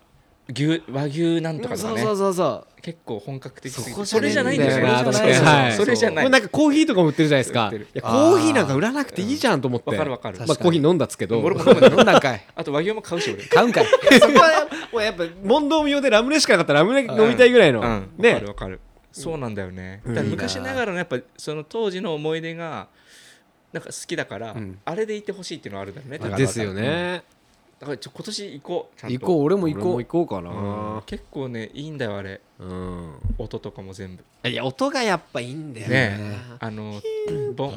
[0.48, 2.00] 牛和牛なんとかとかね。
[2.00, 2.82] そうそうそうそう。
[2.82, 4.04] 結構本格的すぎて。
[4.04, 5.72] それじゃないんですよそれじゃないはい。
[5.72, 7.70] それじゃなんかコーヒーとかも売ってるじゃないですか。
[8.02, 9.90] コーヒーなんか売らなくていいじゃんと思って。
[9.90, 10.38] わかるわかる。
[10.40, 11.40] まあコーヒー飲んだっつけど。
[11.40, 12.44] 俺も飲んだんかい。
[12.56, 13.44] あと和牛も買うし俺。
[13.44, 13.86] 買うんかい。
[14.20, 17.86] そこはもうやっぱ問答無用でラムネしかなかったらラムネ飲みたいぐらいの、うん。
[17.86, 18.80] わかねるわかる。
[19.12, 20.02] そうなんだよね。
[20.04, 20.14] うん。
[20.14, 22.88] だから昔ながらのやっぱその当時の思い出が
[23.72, 24.78] なんか好きだからうん。
[24.84, 26.18] あれでいてほしいっていうのはあるだろうね。
[26.18, 27.22] 多分ですよね、
[27.82, 29.18] だからちょ今年行こうちゃんと。
[29.18, 30.04] 行こう俺も行こう。
[30.04, 30.50] 行こうかな。
[30.50, 31.02] うん。
[31.04, 32.40] 結構ねいいんだよあれ。
[32.60, 34.48] うん、音とかも全部。
[34.48, 37.02] いや音がやっぱいいんだよねねあの
[37.56, 37.76] 盆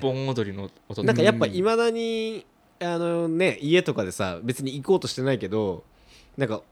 [0.00, 1.02] 盆踊りの音。
[1.02, 2.46] となんかやっぱいまだに
[2.78, 5.82] あのね家とかでさ別に行こうとしてないけど
[6.36, 6.62] なんか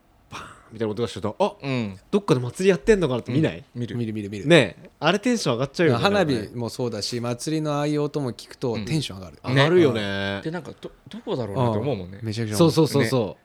[0.72, 1.98] みたいな音がするとあうん。
[2.10, 3.96] どっかで祭りやってんのかなって見ない、見る。
[3.96, 4.46] 見る見る見る。
[4.46, 8.84] ねえあれテンション上がっちゃうよね花火もそうだし祭りのああいう音も聞くとうん。
[8.84, 9.38] テンション上がる。
[9.44, 10.40] 上がるよね。
[10.42, 12.20] でなんかどどこだろうなと思うもんね。
[12.22, 13.36] めちゃくちゃそうそうそうそ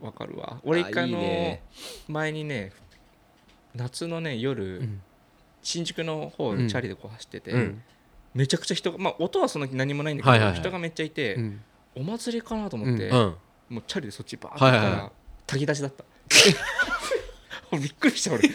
[0.00, 0.60] わかるわ。
[0.64, 1.62] 俺一回のね。
[2.08, 2.72] 前にね
[3.74, 5.00] 夏のね夜、ん。
[5.62, 7.82] 新宿の方うんチャリでこう走ってて、うん。
[8.34, 10.60] めちゃくちゃ人がまあ音はそんなに何もないんだけど、はいはいはい。
[10.60, 11.60] 人がめっちゃいて、うん。
[11.94, 13.36] お祭りかなと思って、う、うん、
[13.68, 15.12] もうチャリでそっちバーって行ったら、はいはいは
[15.46, 16.04] 炊き出しだった
[17.78, 18.50] びっくりした俺。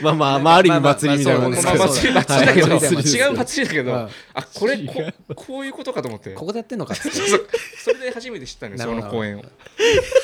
[0.00, 6.30] まあまあまあある意味祭りみたいなもんですけど、まあ祭り祭りだけど、違う祭りだけど、うんあこれここういうことかと思って。
[6.30, 7.10] ここでやってんのかって。
[7.10, 7.48] そう
[7.84, 9.06] それで初めて知ったのよそなるほど。
[9.06, 9.44] の公演を。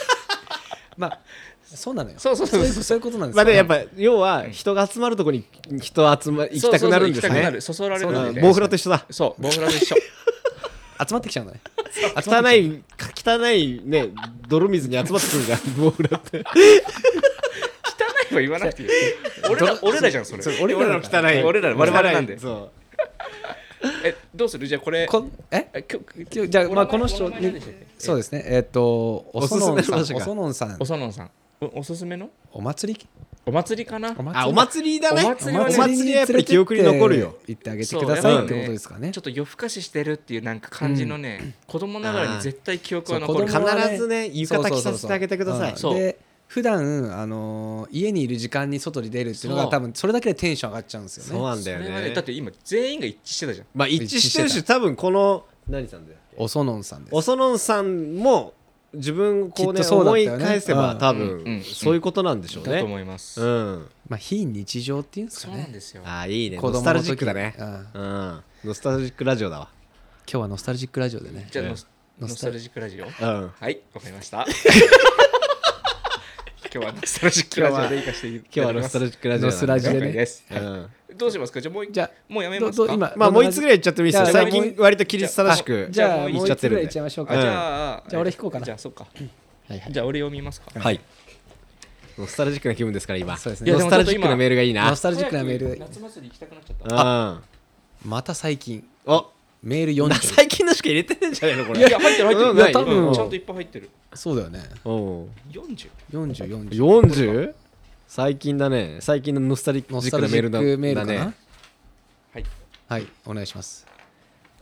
[0.96, 1.18] まあ
[1.64, 2.16] そうなのよ。
[2.18, 2.66] そうそうそう。
[2.66, 5.44] そういうことなんですまあでやっぱ要は人が集まるとこに
[5.80, 7.30] 人集ま行きたくなるんですね。
[7.30, 7.60] そうそうそう行きたくなる。
[7.60, 8.40] そそられるんで。
[8.40, 9.04] うんボウフラと一緒だ。
[9.10, 9.96] そうボウフラと一緒
[11.06, 11.60] 集まってきちゃうのね。
[12.16, 12.82] 汚い
[13.24, 14.08] 汚いね
[14.48, 15.60] 泥水に集まってくるじゃん。
[15.76, 16.38] ボウフラって。
[16.38, 16.44] 汚
[18.32, 18.88] いは言わなくていい
[19.50, 20.42] 俺ら俺らじゃんそれ。
[20.62, 21.42] 俺らの汚い。
[21.42, 22.38] 俺ら我々なんで。
[22.38, 22.70] そ
[24.02, 24.66] えどうする？
[24.66, 25.68] じゃあこれこえ？
[25.74, 26.00] えきょ
[26.32, 27.30] 今日じゃあまあこの人
[27.98, 28.42] そうですね。
[28.46, 30.00] えっとおそのんさん。
[30.00, 30.14] おすすめの？
[30.14, 30.76] 場所がおそのんさん。
[30.80, 31.30] おそのんさん。
[31.60, 32.30] おおすすめの？
[32.52, 33.06] お祭り？
[33.46, 34.14] お祭りかな？
[34.18, 34.38] お祭り。
[34.38, 35.22] あお祭りだね。
[35.24, 35.74] お祭りはね。
[35.74, 39.10] お祭りはやっぱり記憶に残るよ行ってあげてくださいってことですかね。
[39.10, 43.46] ちょっと夜更かししてるっていうなんか感じのね、子供ながらに絶対記憶は残る。
[43.46, 43.60] 必
[43.96, 45.76] ずね浴衣着させてあげてください。
[45.76, 51.30] そうで普段あのー家にいる時間に外に出るっていうのが多分それだけでテンション上がっちゃうんですよね。
[51.30, 52.14] そうなんだよね。
[52.14, 53.66] だって今全員が一致してたじゃん。
[53.74, 56.18] まあ一致してるし多分この何さんだよ。
[56.36, 58.54] おそのんさんですおそのんさんも
[58.94, 60.98] 自分こうねそうだった思い返せばうん。
[60.98, 63.88] 多分そういうことなんでしょうだとね思います、うん。
[64.08, 65.60] まあ非日常っていうんですそかね。
[65.60, 66.02] うなんですよ。
[66.04, 66.58] ああいいね。
[66.60, 67.54] ノスタルジックだね。
[67.58, 67.66] うん。
[67.66, 68.42] うん。
[68.64, 69.68] ノスタルジックラジオだわ。
[70.30, 71.48] 今日はノスタルジックラジオでね。
[71.50, 71.76] じゃあノ
[72.28, 73.04] スタルジックラジオ？
[73.04, 73.52] うん。
[73.58, 74.46] はいわかりました
[76.74, 81.60] 今日はノスタルジックラジオで行かせてい今日はノスタルジジックラジオノスラジ了でね解です、うんどうしますか？
[81.60, 82.92] じゃあもうじゃあもうやめますか？
[82.92, 84.32] 今まあもう一つぐらい言っちゃってもいいですよ。
[84.32, 85.86] 最近割と規律正しく。
[85.88, 88.64] じゃあじもう一つぐらいいっちゃいましょうかじゃあじゃあ俺引こうかな。
[88.64, 89.06] じゃあそっか。
[89.90, 90.80] じゃあ俺読みますか。
[90.80, 91.00] はい。
[92.18, 93.36] ノスタルジックな気分ですから今。
[93.36, 93.70] そうですね。
[93.70, 94.90] ノスタルジックなメールがいいな。
[94.90, 95.78] ノスタルジックなメール。
[95.78, 97.04] 夏祭り行きたくなっちゃった。
[97.04, 98.84] うんまた最近。
[99.06, 99.26] お
[99.64, 101.80] メール読んで最近のしか入れてんじゃないのこれ。
[101.80, 102.50] いや入ってる入ってる。
[102.50, 103.14] うんない多分うん。
[103.14, 103.90] ちゃんといっぱい入ってる。
[104.12, 104.62] そうだよね。
[104.84, 107.54] うん40 4040 40?
[108.06, 108.98] 最近だね。
[109.00, 111.18] 最近のノスタルジノスッタルジックなメールだクメールかな？
[111.18, 111.34] だね
[112.34, 112.44] はい。
[112.88, 113.86] はいお願いします。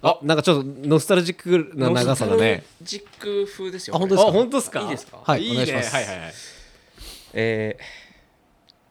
[0.03, 2.36] あなんかちょっとノスタルジックな長さだね。
[2.36, 4.28] ノスタルジック風ですよあ本当ですか？
[4.28, 4.80] あ本当ですか？
[4.80, 5.18] いいですか？
[5.24, 5.55] はいいいね。
[5.55, 5.94] お願いします。
[5.94, 6.32] はいはいはい。
[7.34, 8.03] えー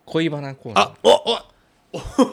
[0.03, 0.83] 恋バナコーナー。
[0.83, 1.09] あお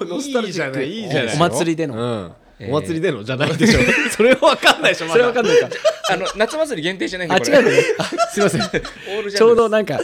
[0.02, 0.82] おノスタルジック。
[0.82, 1.94] いいじゃないお祭りでの。
[1.94, 2.00] うん。
[2.00, 3.80] えーお祭りでのじゃないでしょ
[4.10, 5.12] それは分かんないでしょまだ。
[5.14, 5.68] それわかんないか。
[6.10, 7.52] あの夏祭り限定じゃないんであこれ。
[7.52, 7.70] 違うの？
[7.70, 9.30] ねあ すいません。
[9.30, 10.00] ちょうどなんか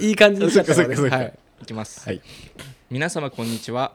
[0.00, 1.24] いい感じにしちゃったからねそっかそっかそっか。
[1.24, 1.34] はい。
[1.62, 1.66] い。
[1.66, 2.20] きます、はい。
[2.90, 3.92] 皆様こんにちは。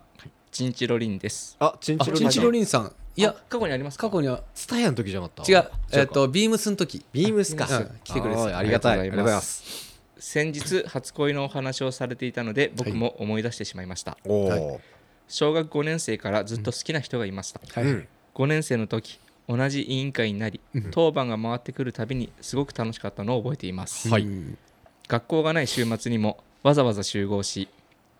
[0.51, 1.55] チンチロリンです。
[1.59, 2.91] あチンチロリンあチンチロリンさん。
[3.15, 4.07] いやあ過去にありますか？
[4.09, 5.51] 過去にはツタヤの時じゃなかった？
[5.51, 5.69] 違う。
[5.91, 7.05] えっとビームスの時。
[7.13, 7.67] ビームスか。
[7.69, 7.89] うん。
[8.03, 8.47] 来てくれてた。
[8.47, 8.97] あーありがたい。
[8.97, 9.93] あありりがとうございます。
[10.19, 14.81] 先日初恋のお話をされていたので僕も思い出してしまいました、おはお
[15.27, 17.91] 小学5年生からずっと好きな人がいました、はい。
[17.91, 20.59] うん5年生の時同じ委員会になり
[20.89, 24.23] 当番が回ってくるたびにすごく楽しかったのを覚えています、はい。
[24.23, 24.57] うん
[25.07, 27.67] 学校がない週末にもわざわざ集合し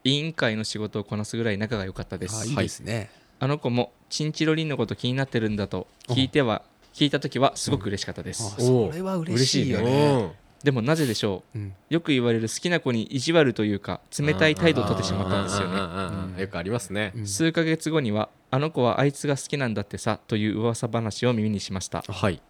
[0.04, 2.42] 委員会の仕事をこなすぐらい仲が良かったです。
[2.42, 3.10] あいいですね。
[3.40, 6.62] あの子もチンチロリンのこと気になってるんだと聞いては
[6.94, 10.32] 聞いた時はすごく嬉しかったです、あそれは嬉しいようねん
[10.64, 11.58] でもなぜでしょう？
[11.58, 11.74] うん。
[11.90, 15.76] よく言われる好きな子に意地悪というか冷たい態度をとってしまったんですよね。
[15.76, 22.42] うんよくありますねうん数ヶ月後にはあの子はあいつが好きなんだってさという噂話を耳にしましたはい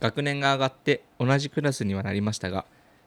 [0.00, 2.64] 学年が上がって同じクラスにはなりましたが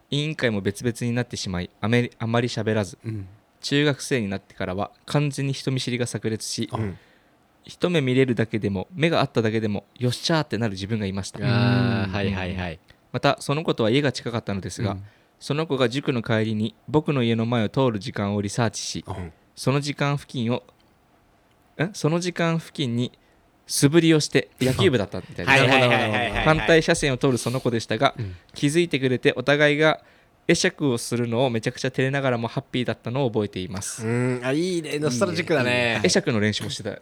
[0.10, 3.28] 委員会も別々になってしまいあめりあまり喋らずうん
[3.60, 6.98] 中学生になってからは完全に人見知りが炸裂しうん
[7.66, 12.80] 一目見れるだけでも目が合っただけでもよっしゃーってなる自分がいましたはいはいはい
[13.12, 15.03] またその子とは家が近かったのですが、うん。
[15.39, 19.32] その子が塾の帰りに僕の家の前を通る時間をリサーチし、うん。
[19.55, 20.64] その時間付近を
[21.78, 21.89] え？
[21.93, 23.12] その時間付近に
[23.68, 26.32] 素振りをして野球部だったみたいですはいはいはいはいはい。
[26.32, 28.36] はい反対車線を通るその子でしたが、うん。
[28.53, 30.01] 気づいてくれてお互いが
[30.47, 34.41] 会釈をするのをめちゃくちゃ照れながらもハッピーだったのを覚えています、うん。
[34.43, 34.97] あいいね。
[34.97, 35.99] ノスタルジックだね。
[36.01, 37.01] 会釈の練習もしてた。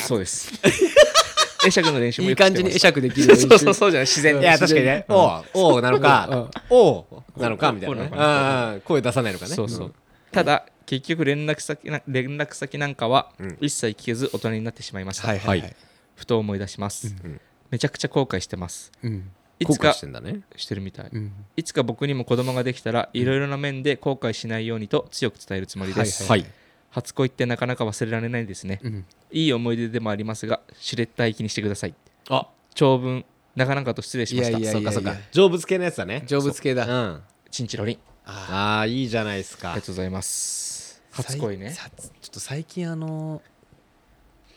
[0.00, 0.50] そうです
[1.66, 4.06] 会釈の練習もいい感じに会釈できる練習 そうそうそうじゃない。
[4.06, 4.42] 自然に。
[4.42, 5.04] いや確かにね。
[5.08, 6.48] おうおうなのか。
[6.70, 9.54] おうなのかみたいな声出さないのかね。
[9.54, 9.94] そうそう、
[10.30, 13.58] ただ結局連絡先な連絡先なんかはうん。
[13.60, 15.76] 一切聞けず大人になってしまいました、はいはいはい。
[16.14, 17.40] ふと思い出します、ん。
[17.70, 18.92] めちゃくちゃ後悔してます。
[19.02, 19.30] うん。
[19.58, 20.40] いつか後悔してんだね。
[20.56, 21.32] してるみたい、うん。
[21.56, 26.50] いつか僕にも子供ができたらいろいろな面で後悔しないようにと強く伝えるつもりです、はいはい
[26.96, 29.04] 初恋ってなかなか忘れられないですね、うん。
[29.30, 31.94] いい思い出でもありますがシュレッダー行きにしてください。
[32.30, 32.48] あ。
[32.74, 33.22] 長文
[33.54, 34.50] なかなかと失礼しました。
[34.50, 35.14] いやいやそうかそうか。
[35.30, 36.24] 成仏系のやつだね。
[36.26, 36.86] 成仏系だ。
[36.86, 37.06] う。
[37.16, 37.22] ん。
[37.50, 37.98] チンチロリン。
[38.24, 41.02] あああいいじゃないですあかりがとうございます。
[41.12, 41.70] ー初恋ね。
[41.72, 43.42] さちょっと最近あの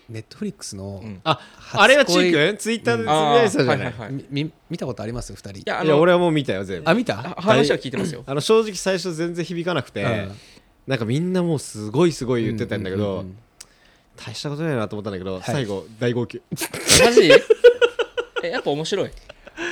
[0.08, 1.20] ネットフリックスのうん。
[1.26, 2.58] あ初恋あれはチー君？
[2.58, 3.78] ツイッターでつぶやいてたじゃない。
[3.78, 4.26] はいはいはい。
[4.30, 5.34] みみ見たことあります？
[5.36, 5.60] 二人。
[5.60, 6.90] いや俺はもう見たよ全部。
[6.90, 7.20] あ見た？
[7.20, 8.24] あ話は聞いてますよ。
[8.26, 10.32] あの正直最初全然響かなくて、うん
[10.88, 13.38] なんかみんなもうすごいすごい言ってたんだけど、うううん
[14.17, 16.41] 大したことないなと思ったんだけど、最後大号泣。
[17.05, 17.32] マジ？
[18.43, 19.11] えやっぱ面白い。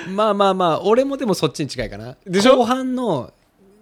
[0.09, 2.15] まあまあまあ俺もでもそっちに近いかな。
[2.25, 2.55] でしょ？
[2.55, 3.33] 後半の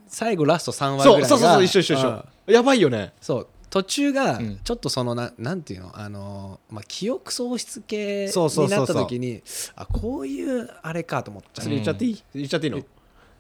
[0.07, 1.28] 最後ラスト3話ぐらいが。
[1.28, 2.23] そうそうそう一緒一緒一うん。
[2.47, 3.13] 緒やばいよね。
[3.21, 3.47] そう。
[3.69, 4.59] 途中がうん。
[4.63, 5.91] ちょっとそのななんていうの？
[5.93, 8.95] あのーまあ記憶喪失系そうそうそうそう。
[8.95, 9.43] になった時に
[9.76, 12.82] あこういうあれかと思っちゃそうれ言っちゃっていい、言っちゃっていいの？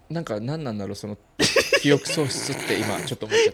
[0.09, 1.17] なんか何なんだろうその
[1.81, 3.53] 記憶喪失って今ちょっと思っちゃっ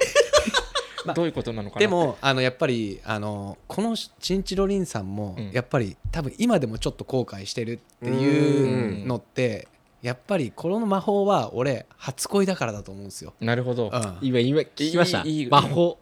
[1.07, 5.51] た、 どういうことなのかなでもあのやっぱりあのこのチンチロリンさんもうん。
[5.51, 9.67] やっぱり多分今でもちょっと後悔してるっていうのって
[10.01, 15.21] やっぱりこの魔法は俺初恋だからだと思うんですよ、なるほど、うん、今今聞きました？
[15.21, 15.47] いいいい。
[15.47, 15.99] 魔法。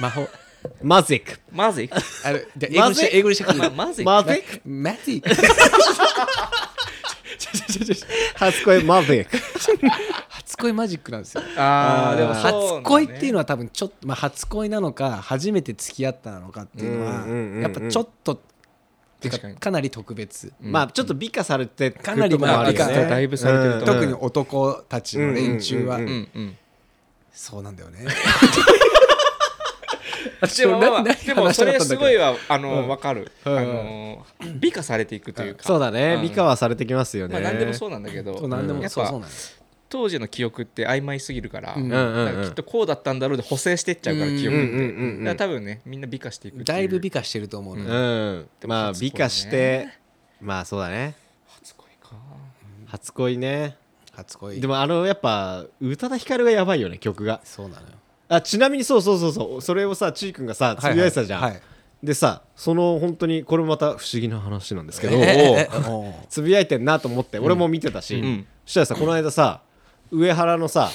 [0.00, 0.28] 魔法。
[0.82, 1.38] マジック。
[1.52, 1.90] まずい
[2.24, 4.68] あれじゃあ英語にして英語にしてくままずいマジック？
[4.68, 5.30] マジック？
[8.34, 9.36] 初恋マジック。
[10.28, 11.42] 初恋マジックなんですよ。
[11.56, 18.40] あーでも初恋っていうのはは多分ちょっと、まあ、初恋なのか初めて付き合ったなのかっていうのはやっぱちょっと
[19.20, 20.52] てかなり特別。
[20.60, 26.56] まあちょっと美化されてかなりまあ美化ねだいぶされてると特に男たちの連中は、うんうんうんうん。
[27.32, 27.98] そうなんだよね
[30.56, 32.88] でも、まあでもそれすごいわわあの、うん。
[32.88, 33.58] わかる、うん。
[33.58, 34.26] あの
[34.58, 36.22] 美化されていくというか、そうだね、うん。
[36.22, 38.38] 美化はされてきますよね、まあ何でもそうなんだけど。
[38.38, 38.66] そうなん。
[38.66, 48.48] でも、やっぱそうそうなんです当時の記憶って曖昧すぎるから,、きっとこうだったんだろうで補正してっちゃうからうん記憶って、多分ねみんな美化していくだいぶ美化してると思うのうよ、ん。
[48.66, 49.88] まあ美化して
[50.40, 51.14] まあそうだね。
[51.60, 52.16] 初恋か。
[52.86, 53.76] 初恋ね。
[54.12, 54.60] 初恋。
[54.60, 57.40] でもあのやっぱ宇多田ヒカルがやばいよね曲が。
[57.44, 57.94] そうなのよ
[58.28, 59.62] あちなみにそうそうそうそう。
[59.62, 61.50] それをさちーくんがさつぶやいてたじゃん、はい。
[61.52, 61.62] はい
[62.02, 68.46] でさその本当にこれもまた不思議な話なんですけど、ええおうつぶやいてんなと思って俺も見てたし、ん。
[68.66, 69.62] そしたらさこの間さ
[70.10, 70.90] 上原のさ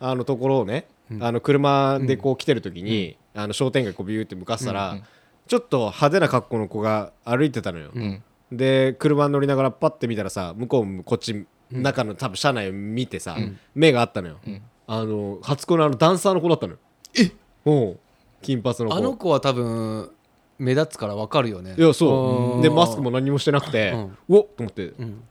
[0.00, 0.86] あのところをね、
[1.20, 4.96] あの車でこう来てる時に、あの商店街こうビューって向かってたら、うん。
[4.96, 5.04] うん
[5.46, 8.22] ちょっと派手な格好の子が歩いてたのよ、うん。
[8.50, 13.36] で車に乗りながらパッて見たらさ向こうもこっち中の多分車内を見てさ、
[13.74, 16.78] 目があったのよ、んあの初恋のあのダンサーの子だったのよ。
[17.14, 17.32] え？
[17.64, 17.96] お
[18.42, 18.94] 金髪の子。
[18.94, 20.10] あの子は多分
[20.58, 21.74] 目立つからわかるよね。
[21.76, 22.56] いやそう。
[22.56, 22.62] うん。
[22.62, 24.04] でマスクも何もしてなくて、うん。
[24.04, 25.22] うおっと思って、ん。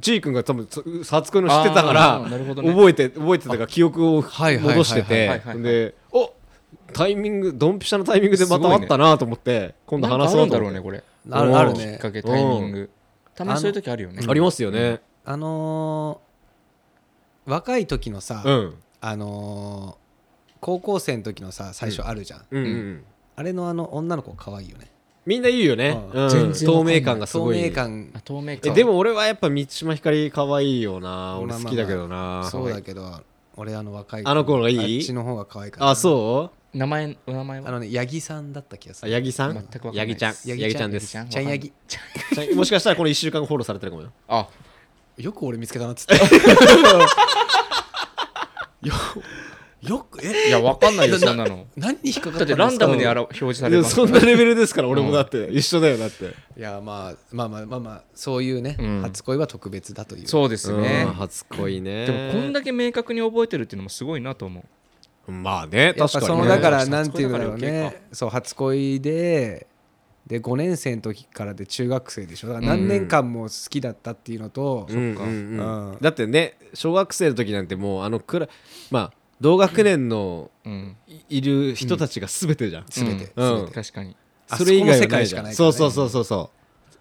[0.00, 2.38] ちーくんが多分つ初恋の知ってたからね。
[2.54, 6.34] 覚えて覚えてたから記憶を戻しててでお
[6.92, 10.70] タイミングドンピシャのタイミングでまた会ったなと思って今度話そうんと思って。
[10.70, 11.02] だろうねこれ。
[11.30, 12.90] あるあるねきっかけタイミング。
[13.34, 14.22] たまにそういう時あるよね。
[14.28, 15.00] ありますよね。
[15.24, 16.30] あのー
[17.46, 20.00] 若い時のさ、うんあのー
[20.62, 23.02] 高校生の時のさ最初あるじゃん、うんうんうん。
[23.34, 24.90] あれのあの女の子可愛いよね。
[25.24, 26.24] みんな言うよね、うん。
[26.24, 26.28] うん。
[26.28, 27.62] 全然わかんない透明感がす透ごい。
[27.62, 28.10] 明感。
[28.12, 31.38] あ透明え感でも俺はやっぱ満島ひかり可愛いよな。
[31.38, 31.64] 俺まあまあまあ。
[31.64, 33.22] 好きだけどな、そうだけど
[33.56, 34.98] 俺あの若いあの子のがいい？
[34.98, 36.76] あっちの方が可愛いからあそう？
[36.76, 37.68] 名前お名前は？
[37.68, 39.10] あのね八木さんだった気がする。
[39.10, 40.08] あ八木さん全くわかんない。
[40.08, 40.32] 八木ちゃん。
[40.32, 41.16] です八木ちゃんです。
[41.16, 41.44] 八木ちゃん。
[41.46, 41.72] ちゃん八木。
[41.88, 44.12] ちゃんもしかしたらこの1週間後フォローされてるかもよ。
[44.28, 44.46] あ。
[45.16, 46.14] よく俺見つけたなっつって
[48.82, 48.94] よ
[49.82, 51.66] よくえいやわかんないよそんなの。
[51.74, 52.62] 何に引っかかっってんですか？
[52.64, 56.34] ランダムにあら表示さいやれますそんなレベルですから俺もだって、一緒だよだって。
[56.58, 59.00] いやまあまあまあまあまあそういうね、うん。
[59.02, 60.28] 初恋は特別だという。
[60.28, 61.04] そうですね。
[61.06, 62.04] うん初恋ね。
[62.04, 64.60] でもこんだけ明確に覚えてるっていうのもすごいなと思
[65.28, 65.32] う。
[65.32, 66.42] まあねやっぱ確かにね。
[66.42, 69.66] そのだからねなんていうんだろう初恋だから余ねそう初恋で
[70.30, 72.48] で5年生の時からで中学生でしょ。
[72.48, 74.96] だから何年間も好きだったっていうのと、うん。
[74.96, 75.98] うんうんうん。
[76.00, 78.48] だってね小学生の時なんてもうあのくら
[78.92, 80.96] まあ同学年のうん。
[81.08, 83.56] いいる人たちが全てじゃん、全て、うん。
[83.56, 84.16] 全て確かに。
[84.48, 86.50] あそれ以外世界ないじゃんしかないからねそうそうそうそうそ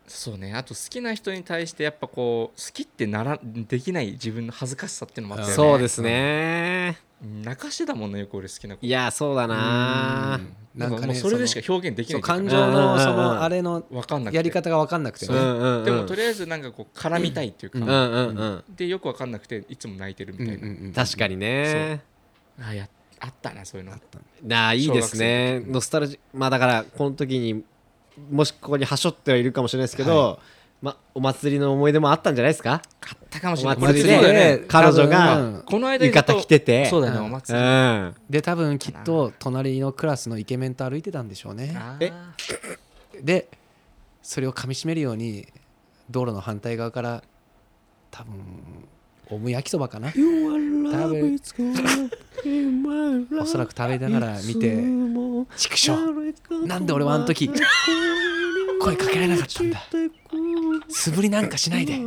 [0.08, 0.56] そうね。
[0.56, 5.70] あと好きな人に対してやっぱこう好きってならできない自分の恥ずかしさっていうのもあう、ったよね。
[5.72, 8.86] そうですね泣かしてたもんねよく俺好きな子。
[8.86, 10.40] いやそうだな。
[10.76, 13.84] なんかもうねそれでしか表現できそないのそう感情のそのあれの
[14.32, 18.76] やり方が分かんなくてね、でもとりあえずなんかこう絡みたいっていうか、うんうんうん。
[18.76, 22.02] でよく分かんなくていつも泣いてるみたいな、うんうんうん確かにね。
[22.62, 22.88] あや
[23.20, 23.96] あったなそういうの。
[24.44, 25.62] なあいいですね。
[25.66, 27.64] ノスタルジまあだからこの時に
[28.32, 30.40] もしここにはしょってはいるかもしれないですけど、
[30.82, 32.74] まお祭りの思い出もあったんじゃないですか？
[32.74, 32.78] あ
[33.14, 33.78] ったかもしれない。
[33.78, 34.64] お祭りでね。
[34.68, 36.86] 彼女がこの間浴衣着てて。
[36.86, 38.16] そうだよねうんおう祭り、ん。
[38.30, 41.76] で多分きっと隣のクラスのイケメンと歩いてたんでしょうね。
[43.22, 43.50] で
[44.22, 45.48] それを噛みしめるように
[46.10, 47.24] 道路の反対側から
[48.12, 48.34] 多分
[49.32, 50.12] オム焼きそばかな。
[50.12, 51.40] 多分
[53.40, 54.84] おそらく食べながら見て
[55.58, 55.92] 畜生。
[56.66, 57.50] なんで俺はあの時
[58.82, 59.82] 声かけられなかったんだ。
[60.90, 62.00] 素振りなんかしないで。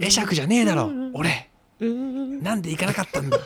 [0.00, 1.50] 会釈じゃねえだろ俺。
[1.80, 3.36] なんで行かなかったんだ。
[3.36, 3.40] っ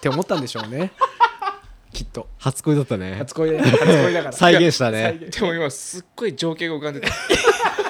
[0.00, 0.92] て思ったんでしょうね
[1.96, 2.28] きっと。
[2.38, 3.14] 初恋だったね。
[3.14, 4.32] 初恋で初恋だから。
[4.36, 5.18] 再現したね。
[5.30, 7.08] でも今すっごい情景が浮かんでた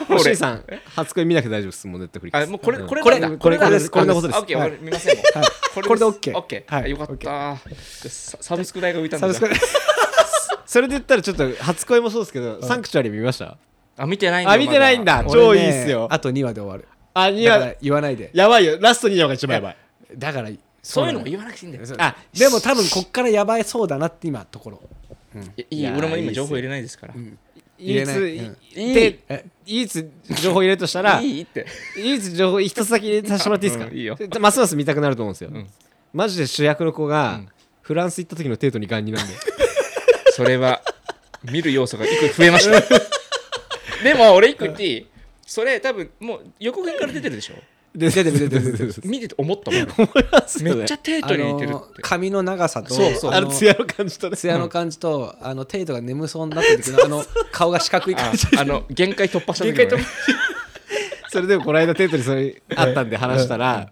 [0.07, 5.25] 星井さん初恋見なくて大丈夫ですもうネットフリックスあもうこれこれこれこれですこれのことですあオッケーはい俺見ませんもん。
[5.25, 5.51] はい。
[5.75, 6.75] ここれで OK オッケー。
[6.75, 6.85] はい。
[6.85, 7.57] あよかった。
[8.09, 9.35] ササブスク代が浮いたんだ。
[9.35, 9.67] サブスク
[10.65, 13.57] それで言ったらちょっと初恋もそうですけどサンクチュアリ見ました？
[13.99, 15.23] あ見てないんだあ見てないんだ。
[15.25, 16.07] ま超いいっすよ。
[16.11, 16.87] あと2話で終わる。
[17.15, 18.31] あいだからや言わないで。
[18.33, 18.79] やばいよ。
[18.81, 19.77] ラスト2話が一番やばい。
[20.17, 20.51] だから
[20.89, 21.97] そういうのもな言わなくていいんだよ。
[21.99, 24.83] あでも多分こっからやばいそうだなって今ところ。
[25.35, 27.15] いやいいやい俺も今情報入れないですから。
[27.15, 27.37] 入
[27.79, 28.17] 唯一れない。
[28.17, 28.57] うん。
[28.91, 30.05] いでえ唯一
[30.41, 31.67] 情報入れるとしたら いいって。
[31.97, 33.91] 唯一情報一つだけ入れさせてもらっていいですか？
[33.91, 34.15] う んいいよ。
[34.17, 35.51] でますます見たくなると思うんですよ。
[35.51, 35.69] ん。
[36.13, 37.49] マジで主役の子がん。
[37.83, 39.35] フランス行った時のテートにガンになんで。
[40.33, 40.83] それは
[41.45, 42.81] 見る要素が一個増えました。
[44.03, 45.07] でも俺一個言っていい？
[45.47, 47.55] それ多分もう予告編から出てるでしょ
[47.97, 60.05] 出てる出てる出てる見てて思ったもん思いますよねめっちゃテーあトに似てるのって髪の長さとそうそうあの艶の感じとね艶の感じとあのテイトが眠そうになった時のあの顔が四角いあ感じあの限界突破した時限界突
[61.31, 63.91] それでもこの間テートにそれあったんで話したら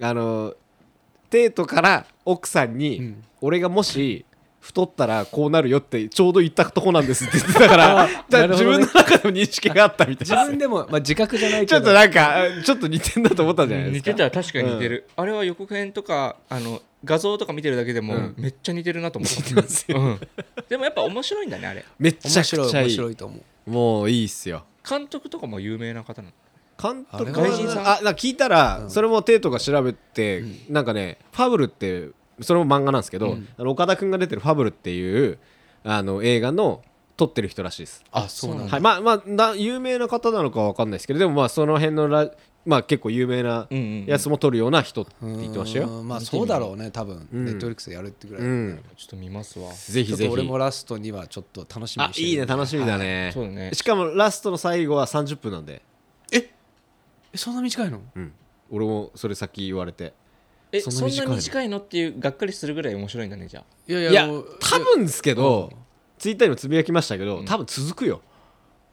[0.00, 0.54] あの
[1.28, 4.26] テートから奥さんに、ん俺がもし
[4.60, 11.70] 太ったらこうなるよってちょうど言ったとこなんですって言ってたから あじゃ自分の中でも認識があったみたい自な分でも、まあ、自覚じゃないけど。
[11.70, 14.10] ちょっとなんかあちょっと似てんだと思ったんじゃないですか。
[14.10, 18.34] 似てたら確かに似てる、あれは予告編とかあの画像とか見てるだけでも、うん。
[18.36, 19.54] めっちゃ似てるなと思って。
[19.54, 19.98] ますよ。
[19.98, 20.20] うん。
[20.68, 21.84] でもやっぱ面白いんだねあれ。
[21.98, 23.36] めっちゃく面白い面ちゃいい白いと思
[23.66, 23.70] う。
[23.70, 24.64] もういいっすよ。
[24.88, 26.34] 監督とかも有名な方なの？
[26.82, 27.88] 監督あれ外人さん？
[27.88, 28.90] あなんか聞いたら、うん。
[28.90, 32.08] それもテートが調べて、なんかねファブルって
[32.42, 33.48] それも漫画なんですけど、うん。
[33.56, 35.38] あの岡田君が出てるファブルっていう
[35.84, 36.82] あの映画の
[37.16, 38.04] 撮ってる人らしいです。
[38.12, 38.72] あそうなんだ。
[38.72, 42.30] はい、まあまあな有名な方なのかわかんないですけどでもまあその辺のラ、
[42.64, 43.68] まあ、結構有名な
[44.06, 46.08] やつも撮るような人って言ってましたよ、うん。
[46.08, 46.90] まあそうだろうね。
[46.90, 47.44] 多分うん。
[47.44, 49.70] ネットフリックスでやるってぐらい、うん、ちょっと見ますわ。
[49.72, 50.06] ぜひぜひ。
[50.06, 52.32] ちょっと俺もラストにはちょっと楽しみあにしてるい。
[52.32, 52.46] いね。
[52.46, 53.70] 楽しみだね、そうだね。
[53.74, 55.82] しかもラストの最後は30分なんで、
[56.32, 56.50] え？
[57.34, 58.00] そんな短いの？
[58.16, 58.32] うん、
[58.70, 60.14] 俺もそれさっき言われて
[60.72, 61.78] えそんなそんな短いの。
[61.78, 63.64] っていうがっかりするぐらい面白いんだねじゃあ。
[63.88, 65.72] いやいやもう多分ですけど、
[66.18, 68.20] ツイッターにもつぶやきましたけど、多分続くよ。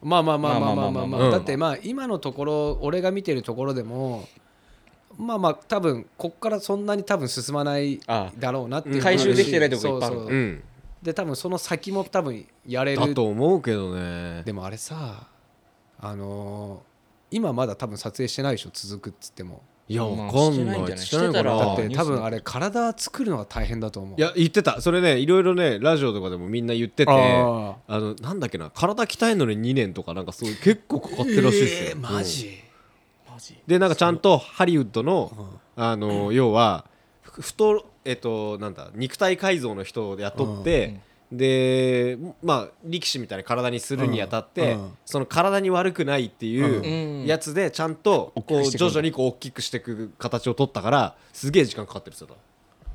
[0.02, 1.06] まあまあまあまあまあまあままあまあ。
[1.06, 4.28] まあまああだってまあ今のところ俺が見てるところでも
[5.16, 10.62] まあまあ多分こっからそんなに多分進まないあだろうなっていう回収できてないとこいっぱいある
[11.02, 13.00] で多分その先も多分やれる。
[13.00, 14.42] だと思うけどね。
[14.44, 15.28] でもあれさ
[16.00, 16.88] あのー
[17.30, 20.98] 今まだ多分撮影してないでしょ続くっつってもいやまあわかんない。
[20.98, 24.20] してないからだって多分あれ体作るのが大変だと思う。
[24.20, 24.82] いや言ってた。
[24.82, 32.58] それねいろいろねラジオとかでもみんな言っててああのなんだっけな体鍛えるのに2年とかなんかそういう結構かかってるらしいですよ、えーマジ？
[33.30, 33.56] マジ？
[33.66, 35.32] でなんかちゃんとハリウッドの、
[35.76, 36.84] あの要は
[37.22, 41.00] ふ太えっとなんだ肉体改造の人を雇って、
[41.30, 44.96] でまあ力士みたいな体にするにあたって、うんうん。
[45.04, 47.26] その体に悪くないっていううん。
[47.26, 52.28] やつでちゃんとこう徐々にこう大きくしていく形を取ったからすげえ時間かかってるんですよ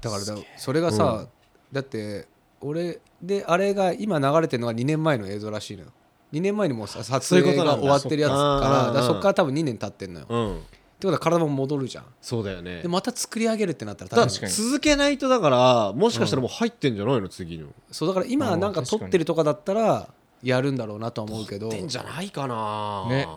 [0.01, 1.27] だからだそれがさ、
[1.71, 2.27] だって
[2.59, 5.89] 俺であれが今流れてるのが2年前の映像らしいのよ。
[6.34, 8.69] 2年前にもうさ撮影が終わってるやつかか。
[8.69, 10.61] らだからうんそっから多分2年経ってんのよ、うん
[11.08, 12.06] ことは体も戻るじゃん。
[12.22, 12.82] そうだよね。
[12.82, 14.51] でまた作り上げるってなったら確かに。
[14.51, 17.68] 続けないとだからもしかしたらもう入ってんじゃないの次の。
[17.91, 20.10] そうだから今なんか撮ってるとかだったら
[20.41, 21.68] やるんだろうなとは思うけど。
[21.68, 23.08] ってんじゃないかな。
[23.10, 23.28] ね。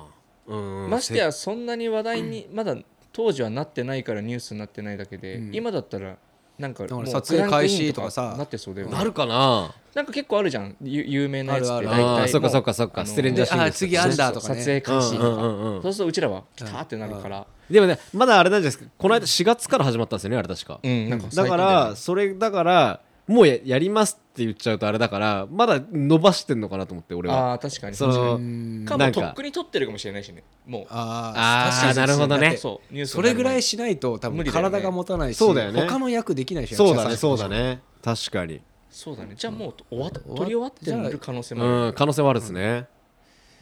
[0.47, 0.57] う
[0.87, 2.77] んましてやそんなに話題にまだ
[3.13, 6.17] 当時はなってないからニュースになってないだけで、うん今だったら
[6.59, 10.77] なんかもうだから撮影開始とかさなってそうだよねなるかななんか結構あるじゃん。
[10.83, 11.73] ゆ有名なやつって。
[11.73, 12.03] あるある。
[12.03, 13.07] 大体そっかそっかそっか。
[13.07, 14.61] ステレンジャーシングス次アンダーとかね。
[14.61, 15.83] 撮影開始とか、うんうんうんうん。
[15.83, 17.47] そうするとうちらはピターってなるから。
[17.71, 18.91] でもねまだあれなんじゃないですか。
[18.99, 20.81] この間4月から始まったんですよねあれ確か。
[20.83, 27.53] うんなんかだからそれだからもうややりますって言っちゃうとあれだからまだ伸ばしてんのかなと思って俺は。
[27.53, 27.97] ああ確かに。
[27.97, 28.13] その
[28.85, 29.21] かもなんか。
[29.23, 30.45] とっくに撮ってるかもしれないしね。
[30.67, 30.87] もう。
[30.91, 32.59] ああなるほどね。
[32.59, 35.87] そうニュースそれぐらいししないと多分体が持たないしそうだよね。
[35.89, 37.81] 他の役できないしそうだねそうだね。
[38.05, 38.61] 確かに
[38.97, 39.35] そうだね。
[39.37, 41.73] じゃあもう終わっ終わ撮り終わってる可能性もある。
[41.73, 42.87] うん可能性はあるですね。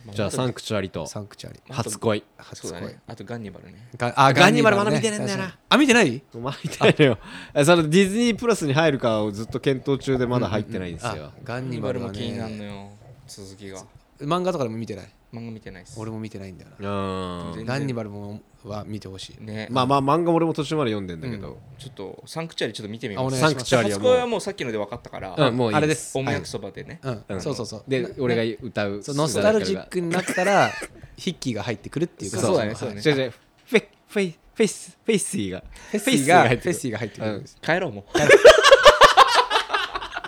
[0.06, 1.08] まじゃあサンククチュアリと。
[1.08, 1.60] サンクチュアリ。
[1.68, 2.22] 初恋。
[2.54, 3.88] そうだねあとガンニバルね。
[3.96, 5.58] があガンニバルまだ見てないんだよな。
[5.68, 6.22] あ見てない？
[6.32, 7.18] お前みたいなよ
[7.52, 11.10] えそのディズニープラスに入るかをずっと検討中でまだ入ってないんですよ。
[11.10, 12.90] あガガンニンニバルも気になるのねよ。
[13.26, 13.82] 続きが。
[14.20, 15.08] 漫画とかでも見てない？
[15.34, 15.98] 漫画見てないっす。
[15.98, 16.88] 俺も見てないんだよな。
[16.88, 19.44] うんンニバルもは見てほしい。
[19.44, 19.68] ね。
[19.70, 21.58] まあまあ漫画俺も途中まで読んでんだけど。
[21.78, 23.38] ちょっとサンクチュアリちょっと見てみます。
[23.38, 26.16] サンクチュアリは初恋はももうさっきので分かったからううんもういいあれです。
[26.16, 27.00] おもやきそばでね。
[27.02, 27.24] うん。
[27.28, 27.40] うん。
[27.40, 27.84] そうそうそう。
[27.88, 30.70] で俺が歌うそうノスタルジックになったら
[31.16, 33.30] ヒッキーが入ってくるっていうかそうだねそうだね違う違う
[33.66, 35.64] フェフェイフェイスフェイシーが。
[35.90, 36.70] フェッシーがフェ入ってくる。
[36.70, 37.58] ッシーが入ってくるんです。
[37.60, 38.04] 帰ろうもう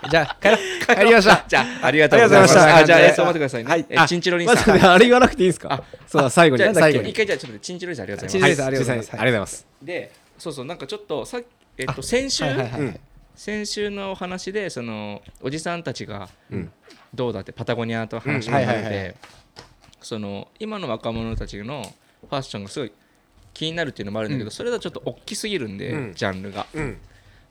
[0.11, 0.57] じゃあ帰ろう。
[0.95, 1.45] 帰りました。
[1.47, 2.85] じゃあありがとうございましありがとうございました。
[2.85, 3.69] じゃあえっと待ってくださいね。
[3.69, 3.85] はい。
[3.89, 4.85] えチンチロリンさん。
[4.91, 5.73] あれ言わなくていいんですか？
[5.73, 6.63] あそうだ最後に。
[6.63, 7.09] じゃあ最後に。
[7.09, 8.47] 一回じゃあちょっとチンチロリンさんありがとうございチンます。
[8.47, 8.97] チロリンさんありがとうござい。
[8.97, 9.67] ますありがとうございます。
[9.81, 11.39] でそうそうなんかちょっとさ
[11.77, 12.43] えっと先週？
[13.35, 16.71] 先週のお話でそのおじさんたちがうん。
[17.13, 18.53] どうだってパタゴニアと話うん。
[18.53, 18.93] が出はいはいはい。
[19.07, 19.15] はて
[20.01, 21.81] その今の若者たちの
[22.29, 22.91] ファッションがすごい
[23.53, 26.13] 気になるっていうのもあるんだけどそれだとちょっと大きすぎるんでうん。
[26.13, 26.65] ジャンルが。
[26.73, 26.97] うん。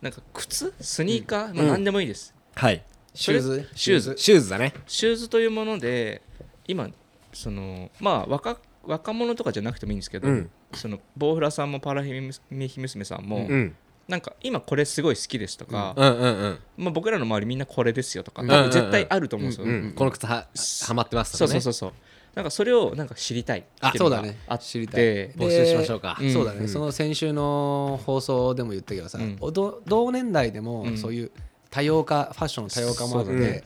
[0.02, 0.72] なんか靴？
[0.80, 1.54] スニーカー？
[1.54, 2.82] まあ何でもいいですはい。
[3.14, 3.68] シューズ。
[3.74, 4.14] シューズ。
[4.16, 4.72] シューズだね。
[4.86, 6.22] シューズというもので
[6.66, 6.88] 今
[7.32, 10.50] そのまあ若若者とかじゃなくてもいいんですけど、うん。
[10.72, 12.12] そのボウフラさんもパラヒ
[12.50, 13.76] メヒ娘さんも、うん。
[14.08, 16.06] なんか今これすごい好きですとか、うん。
[16.06, 20.46] うんうんまあ、僕らの周りみんなこれですよとか、絶対あると思うんですよ、うんこの靴は
[20.88, 21.60] はまってますとそうかね。
[21.60, 21.98] そうそうそう
[22.36, 24.38] なんかそれをなんか知りたいあっていうのがそうだね。
[24.46, 25.00] あって知りたい。
[25.00, 26.18] で募集しましょうか。
[26.20, 26.32] うん。
[26.32, 26.68] そうだね、うん。
[26.68, 29.36] その先週の放送でも言ったけどさ、うん。
[29.40, 30.98] おど同年代でもうん。
[30.98, 31.30] そういう
[31.76, 33.62] 多様化ファッションの多様化もあって、そうだね。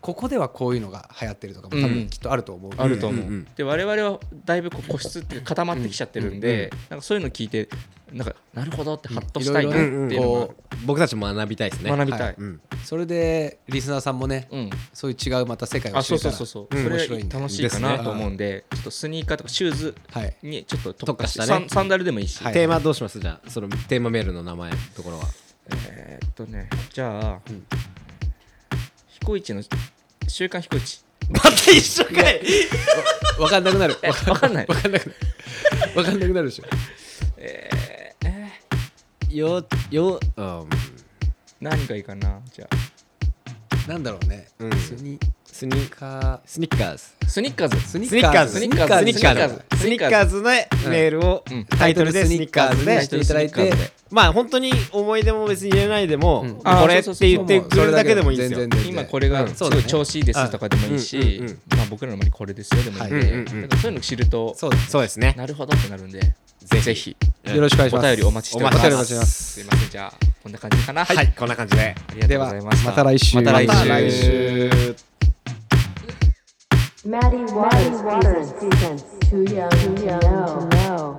[0.00, 7.68] ここではこういうのが流行ってるとかも多分きっとあると思う、あると思う、うんうんで我々はだいぶこう個室って固まってきちゃってるんで、なんかそういうの聞いて
[8.10, 10.54] なんかなるほどってハッとしたいなっていうのがこ
[10.86, 11.90] 僕たちも学びたいですね。
[11.90, 12.34] 学びたい、はい。
[12.38, 12.60] うん。
[12.82, 14.70] それでリスナーさんもねうん。
[14.94, 17.38] そういう違うまた世界をあ知れたらそうそうそうそう、うんそれ面白いんで。
[17.38, 20.34] 楽しいかなと思うんでちょっとスニーカーとかシューズはい。
[20.42, 21.46] にちょっと特化したね。
[21.46, 22.54] サンサンダルでもいいし、はい。
[22.54, 23.20] テーマどうします？
[23.20, 25.24] じゃあそのテーマメールの名前のところは
[25.88, 27.40] えーっとねじゃあ、
[29.06, 29.62] 彦一の
[30.28, 32.40] 週刊彦一また一緒かい。
[33.38, 33.96] 分かんなくなる。
[34.02, 34.66] えわかんない。
[34.66, 35.16] 分かんなくなる。
[35.94, 36.64] 分かんなくなるでしょ。
[37.36, 38.28] えー
[39.30, 40.60] えよようん。
[40.60, 40.66] ー
[41.60, 42.68] 何がいいかなじゃ
[43.86, 44.72] なんだろうね、うん。
[44.72, 45.18] スニ
[45.60, 47.04] スニーカスニッカーズ。
[47.22, 47.78] あスニッカーズ。
[47.86, 48.60] スニッカーズ。
[48.60, 49.02] スニッカーズ。
[49.02, 49.62] スニッカーズ。
[49.76, 51.66] スニッカーズのメールをうん。
[51.66, 53.92] タイトルでスニッカーズでタイトルスニッカーズで。
[54.10, 56.54] まあ本当に思い出も別に入れないでも、うん。
[56.54, 58.66] これって言ってくれるだけでもいいですよ。
[58.88, 61.42] 今これがすごい調子いいですとかでもいいし、
[61.76, 65.34] まあ、僕らの周りこれですよでもいいんで、そういうの知るとそうですね。
[65.36, 66.32] なるほどってなるんで
[66.62, 67.14] ぜひ。
[67.44, 68.06] よろしくお願いします。
[68.06, 69.14] お便りお待ちしております。
[69.26, 69.52] す。
[69.52, 69.90] すいません。
[69.90, 71.04] じゃあこんな感じかな。
[71.04, 71.82] はい、こんな感じで。
[71.82, 72.82] ありがとうございました。
[72.82, 73.36] ではまた来週。
[73.36, 73.66] また来週。
[73.66, 75.09] また来週
[77.02, 81.18] Maddie Waters presents Too Young to Know.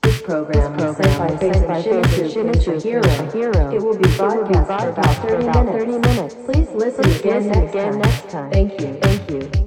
[0.00, 3.74] This program is sent by Shimizu Shimizu Hero.
[3.74, 6.34] It will be broadcast for about 30 minutes.
[6.46, 8.50] Please listen again and again next time.
[8.50, 8.98] Thank you.
[9.02, 9.61] Thank you.